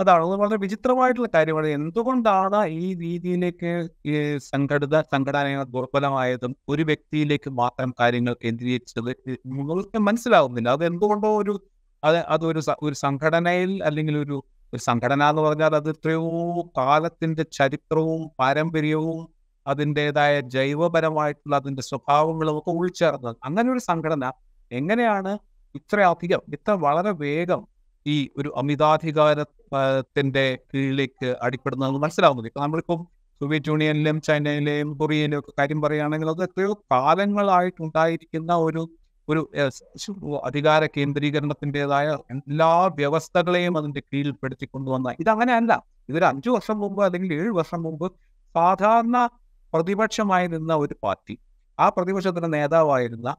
അതാണ് 0.00 0.22
അത് 0.26 0.36
വളരെ 0.42 0.56
വിചിത്രമായിട്ടുള്ള 0.64 1.28
കാര്യമാണ്. 1.34 1.68
എന്തുകൊണ്ടാണ് 1.78 2.58
ഈ 2.80 2.86
രീതിയിലേക്ക് 3.02 3.70
ഈ 4.10 4.14
സംഘടിത 4.52 4.94
സംഘടനകൾ 5.12 5.62
ദുർബലമായതും 5.74 6.52
ഒരു 6.72 6.82
വ്യക്തിയിലേക്ക് 6.90 7.50
മാത്രം 7.62 7.90
കാര്യങ്ങൾ 8.00 8.34
കേന്ദ്രീകരിച്ചത് 8.44 9.10
നിങ്ങൾക്ക് 9.50 10.00
മനസ്സിലാവുന്നില്ല? 10.08 10.68
അത് 10.76 10.84
എന്തുകൊണ്ടോ 10.90 11.30
ഒരു 11.42 11.54
അത് 12.02 12.18
അതൊരു 12.34 12.60
ഒരു 12.86 12.96
സംഘടനയിൽ 13.06 13.72
അല്ലെങ്കിൽ 13.88 14.16
ഒരു 14.24 14.36
ഒരു 14.72 14.80
സംഘടന 14.88 15.22
എന്ന് 15.30 15.42
പറഞ്ഞാൽ 15.46 15.72
അത് 15.78 15.88
എത്രയോ 15.92 16.24
കാലത്തിന്റെ 16.78 17.44
ചരിത്രവും 17.58 18.20
പാരമ്പര്യവും 18.40 19.20
അതിന്റെതായ 19.66 20.34
ജൈവപരമായിട്ടുള്ള 20.54 21.54
അതിന്റെ 21.60 21.82
സ്വഭാവങ്ങളും 21.90 22.54
ഒക്കെ 22.58 22.72
ഉൾച്ചേർന്നത്. 22.80 23.36
അങ്ങനെ 23.48 23.68
ഒരു 23.74 23.82
സംഘടന 23.90 24.24
എങ്ങനെയാണ് 24.70 25.32
ഇത്രയധികം 25.74 26.42
ഇത്ര 26.56 26.72
വളരെ 26.84 27.12
വേഗം 27.24 27.60
ഈ 28.06 28.30
ഒരു 28.36 28.52
അമിതാധികാരത്തിന്റെ 28.56 30.58
കീഴിലേക്ക് 30.74 31.36
അടിപ്പെടുന്നത് 31.42 31.90
മനസ്സിലാവുന്നത് 31.90 32.46
ഇപ്പൊ 32.46 32.60
നമ്മളിപ്പം 32.60 33.06
സോവിയറ്റ് 33.40 33.68
യൂണിയനിലും 33.68 34.20
ചൈനയിലെയും 34.20 34.98
കൊറിയയിലും 34.98 35.38
ഒക്കെ 35.38 35.52
കാര്യം 35.58 35.80
പറയുകയാണെങ്കിൽ 35.80 36.28
അത് 36.28 36.42
എത്രയോ 36.42 36.82
കാലങ്ങളായിട്ടുണ്ടായിരിക്കുന്ന 36.92 38.56
ഒരു 38.56 38.90
ഒരു 39.28 39.48
അധികാര 40.44 40.86
കേന്ദ്രീകരണത്തിന്റെതായ 40.86 42.18
എല്ലാ 42.32 42.86
വ്യവസ്ഥകളെയും 42.86 43.78
അതിന്റെ 43.78 44.00
കീഴിൽപ്പെടുത്തി 44.00 44.66
കൊണ്ടുവന്ന 44.66 45.14
ഇതങ്ങനെയല്ല. 45.20 45.82
ഇതൊരു 46.08 46.24
അഞ്ചു 46.24 46.50
വർഷം 46.50 46.78
മുമ്പ് 46.78 47.04
അല്ലെങ്കിൽ 47.04 47.32
ഏഴ് 47.32 47.50
വർഷം 47.50 47.82
മുമ്പ് 47.82 48.12
സാധാരണ 48.54 49.28
പ്രതിപക്ഷമായി 49.72 50.46
നിന്ന 50.46 50.74
ഒരു 50.74 50.96
പാർട്ടി 51.02 51.38
ആ 51.78 51.88
പ്രതിപക്ഷത്തിന്റെ 51.88 52.48
നേതാവായിരുന്ന 52.48 53.36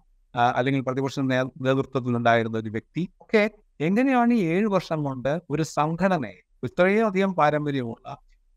അല്ലെങ്കിൽ 0.55 0.81
പ്രതിപക്ഷ 0.81 1.19
നേതൃത്വത്തിൽ 1.19 2.17
ഉണ്ടായിരുന്ന 2.17 2.57
ഒരു 2.57 2.69
വ്യക്തി 2.69 3.09
ഒക്കെ 3.19 3.49
എങ്ങനെയാണ് 3.81 4.33
ഈ 4.33 4.41
ഏഴ് 4.53 4.67
വർഷം 4.67 5.03
കൊണ്ട് 5.03 5.31
ഒരു 5.49 5.63
സംഘടനയെ 5.77 6.39
ഇത്രയും 6.63 7.05
അധികം 7.05 7.31
പാരമ്പര്യമുള്ള 7.33 8.07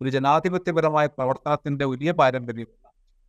ഒരു 0.00 0.08
ജനാധിപത്യപരമായ 0.10 1.06
പ്രവർത്തനത്തിന്റെ 1.16 1.84
വലിയ 1.84 2.10
പാരമ്പര്യമുള്ള 2.10 2.86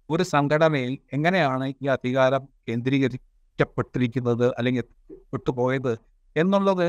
ഒരു 0.10 0.24
സംഘടനയിൽ 0.24 0.94
എങ്ങനെയാണ് 1.14 1.66
ഈ 1.84 1.88
അധികാരം 1.88 2.44
കേന്ദ്രീകരിക്കപ്പെട്ടിരിക്കുന്നത് 2.70 4.46
അല്ലെങ്കിൽ 4.58 4.86
വിട്ടുപോയത് 5.34 5.94
എന്നുള്ളത് 6.36 6.88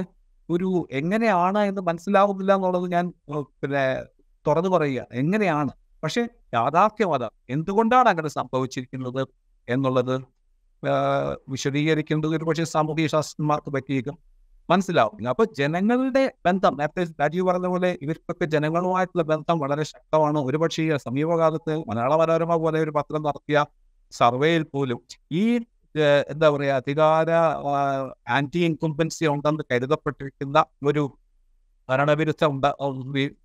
ഒരു 0.49 0.69
എങ്ങനെയാണ് 0.93 1.59
എന്ന് 1.59 1.83
മനസ്സിലാവുന്നില്ല 1.83 2.53
എന്നുള്ളത് 2.55 2.87
ഞാൻ 2.93 3.07
പിന്നെ 3.61 3.85
തുറന്നു 4.47 4.71
പറയുക 4.71 5.07
എങ്ങനെയാണ്? 5.13 5.73
പക്ഷെ 6.03 6.23
യാഥാർത്ഥ്യം 6.55 7.13
അതാണ് 7.15 7.35
എന്തുകൊണ്ടാണ് 7.51 8.09
അങ്ങനെ 8.09 8.29
സംഭവിച്ചിരിക്കുന്നത് 8.29 9.23
എന്നുള്ളത് 9.69 10.15
വിശദീകരിക്കുന്നത് 11.49 12.35
ഒരു 12.37 12.45
പക്ഷേ 12.45 12.65
സാമൂഹ്യ 12.75 13.07
ശാസ്ത്രന്മാർക്ക് 13.07 13.71
പറ്റിയേക്കും. 13.71 14.17
മനസ്സിലാവില്ല 14.69 15.29
അപ്പൊ 15.29 15.45
ജനങ്ങളുടെ 15.59 16.23
ബന്ധം 16.47 16.77
നേരത്തെ 16.79 17.03
രാജീവ് 17.21 17.47
പറഞ്ഞ 17.47 17.67
പോലെ 17.67 17.91
ഇവർക്കൊക്കെ 18.03 18.47
ജനങ്ങളുമായിട്ടുള്ള 18.47 19.23
ബന്ധം 19.23 19.57
വളരെ 19.59 19.85
ശക്തമാണ്. 19.85 20.39
ഒരുപക്ഷെ 20.39 20.83
ഈ 20.83 20.97
സമീപകാലത്ത് 20.97 21.75
മലയാള 21.89 22.15
മനോരമ 22.17 22.57
പോലെ 22.57 22.81
ഒരു 22.81 22.91
പത്രം 22.91 23.23
നടത്തിയ 23.23 23.65
സർവേയിൽ 24.13 24.63
പോലും 24.75 24.99
ഈ 25.33 25.45
എന്താ 26.33 26.47
പറയുക 26.51 26.75
അധികാര 26.75 27.31
ആന്റി 28.29 28.59
ഇൻകുംബൻസി 28.59 29.25
ഉണ്ടെന്ന് 29.27 29.65
കരുതപ്പെട്ടിരിക്കുന്ന 29.73 30.59
ഒരു 30.83 31.05
ഭരണവിരുദ്ധ 31.89 32.45
ഉണ്ട 32.45 32.67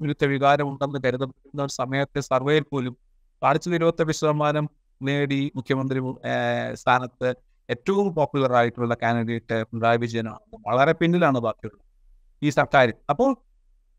വിരുദ്ധ 0.01 0.25
വികാരം 0.25 0.67
ഉണ്ടെന്ന് 0.69 0.99
കരുതപ്പെടുന്ന 1.05 1.61
ഒരു 1.63 1.71
സമയത്തെ 1.71 2.21
സർവേയിൽ 2.21 2.65
പോലും 2.71 2.93
കാണിച്ചത് 3.41 3.75
ഇരുപത്തെട്ട് 3.75 4.11
ശതമാനം 4.11 4.65
നേടി 5.01 5.39
മുഖ്യമന്ത്രി 5.55 5.99
സ്ഥാനത്ത് 6.73 7.29
ഏറ്റവും 7.73 8.07
പോപ്പുലർ 8.17 8.51
ആയിട്ടുള്ള 8.59 8.95
കാൻഡിഡേറ്റ് 9.03 9.57
പിണറായി 9.69 9.99
വിജയനാണ് 10.03 10.57
വളരെ 10.67 10.93
പിന്നിലാണ് 11.01 11.39
ബാക്കിയുള്ളത്. 11.45 11.83
ഈ 12.41 12.49
സർക്കാർ 12.59 12.89
അപ്പോൾ 13.11 13.29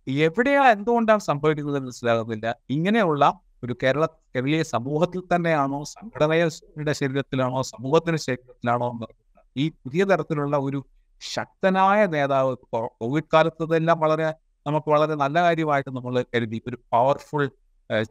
എവിടെയാ 0.07 0.63
എന്തുകൊണ്ടാണ് 0.75 1.23
സംഭവിക്കുന്നത് 1.31 1.79
മനസ്സിലാകുന്നില്ല. 1.85 2.47
ഇങ്ങനെയുള്ള 2.77 3.25
ഒരു 3.65 3.75
കേരള 3.83 4.05
കേരളീയ 4.35 4.63
സമൂഹത്തിൽ 4.75 5.21
തന്നെയാണോ 5.33 5.79
സംഘടനയുടെ 5.97 6.93
ശരീരത്തിലാണോ 7.01 7.61
സമൂഹത്തിന്റെ 7.75 8.21
ശരീരത്തിലാണോ 8.27 8.89
ഈ 9.57 9.65
പുതിയ 9.83 10.03
തരത്തിലുള്ള 10.11 10.57
ഒരു 10.67 10.79
ശക്തനായ 11.23 12.01
നേതാവ് 12.15 12.53
കോവിഡ് 12.75 13.31
കാലത്ത് 13.35 13.65
ഇതെല്ലാം 13.69 13.99
വളരെ 14.05 14.29
നമുക്ക് 14.67 14.89
വളരെ 14.95 15.15
നല്ല 15.23 15.37
കാര്യമായിട്ട് 15.47 15.91
നമ്മൾ 15.97 16.15
കരുതി. 16.35 16.59
ഒരു 16.69 16.77
പവർഫുൾ 16.93 17.45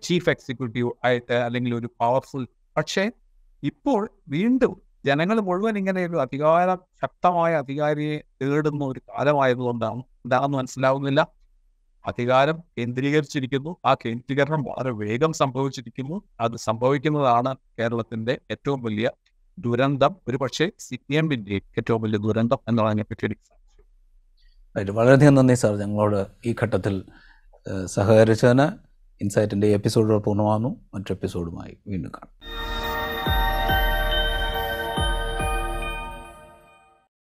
ചീഫ് 0.06 0.30
എക്സിക്യൂട്ടീവ് 0.34 0.92
ആയിട്ട് 1.06 1.36
അല്ലെങ്കിൽ 1.48 1.72
ഒരു 1.80 1.90
പവർഫുൾ 2.02 2.44
പക്ഷേ 2.78 3.04
ഇപ്പോൾ 3.64 4.02
വീണ്ടും 4.30 4.74
ജനങ്ങൾ 5.06 5.40
മുഴുവൻ 5.40 5.78
ഇങ്ങനെ 5.78 6.06
ഒരു 6.06 6.18
അധികാരം 6.18 6.80
ശക്തമായ 7.02 7.56
അധികാരിയെ 7.56 8.18
തേടുന്ന 8.42 8.86
ഒരു 8.86 9.00
കാലമായതുകൊണ്ടാണ്. 9.00 10.00
എന്താണെന്ന് 10.00 10.58
മനസ്സിലാവുന്നില്ല. 10.58 11.28
അധികാരം 12.06 12.60
കേന്ദ്രീകരിച്ചിരിക്കുന്നു. 12.78 13.78
ആ 13.86 13.94
കേന്ദ്രീകരണം 13.94 14.64
വളരെ 14.64 14.92
വേഗം 14.92 15.34
സംഭവിച്ചിരിക്കുന്നു. 15.34 16.22
അത് 16.40 16.56
സംഭവിക്കുന്നതാണ് 16.58 17.56
കേരളത്തിന്റെ 17.80 18.40
ഏറ്റവും 18.52 18.84
വലിയ 18.84 19.10
ദുരന്തം. 19.60 20.16
ഒരു 20.28 20.38
പക്ഷേ 20.38 20.72
സി 20.80 21.00
പി 21.08 21.16
എമ്മിന്റെ 21.16 21.62
ഏറ്റവും 21.78 22.02
വലിയ 22.02 22.18
ദുരന്തം 22.18 22.60
എന്നുള്ളതിനെ 22.68 23.04
പറ്റി 23.04 23.26
എനിക്ക് 23.26 24.92
വളരെയധികം 24.92 25.36
നന്ദി 25.36 25.54
സാർ. 25.54 25.76
ഞങ്ങളോട് 25.78 26.28
ഈ 26.46 26.56
ഘട്ടത്തിൽ 26.64 27.04
സഹകരിച്ചതിന് 27.86 28.68
ഇൻസൈറ്റിന്റെ 29.22 29.68
എപ്പിസോഡുകൾ 29.68 30.18
പൂർണമാകുന്നു. 30.18 30.70
മറ്റു 30.94 31.14
എപ്പിസോഡുമായി 31.14 31.78
വീണ്ടും 31.88 32.12
കാണാം. 32.12 32.91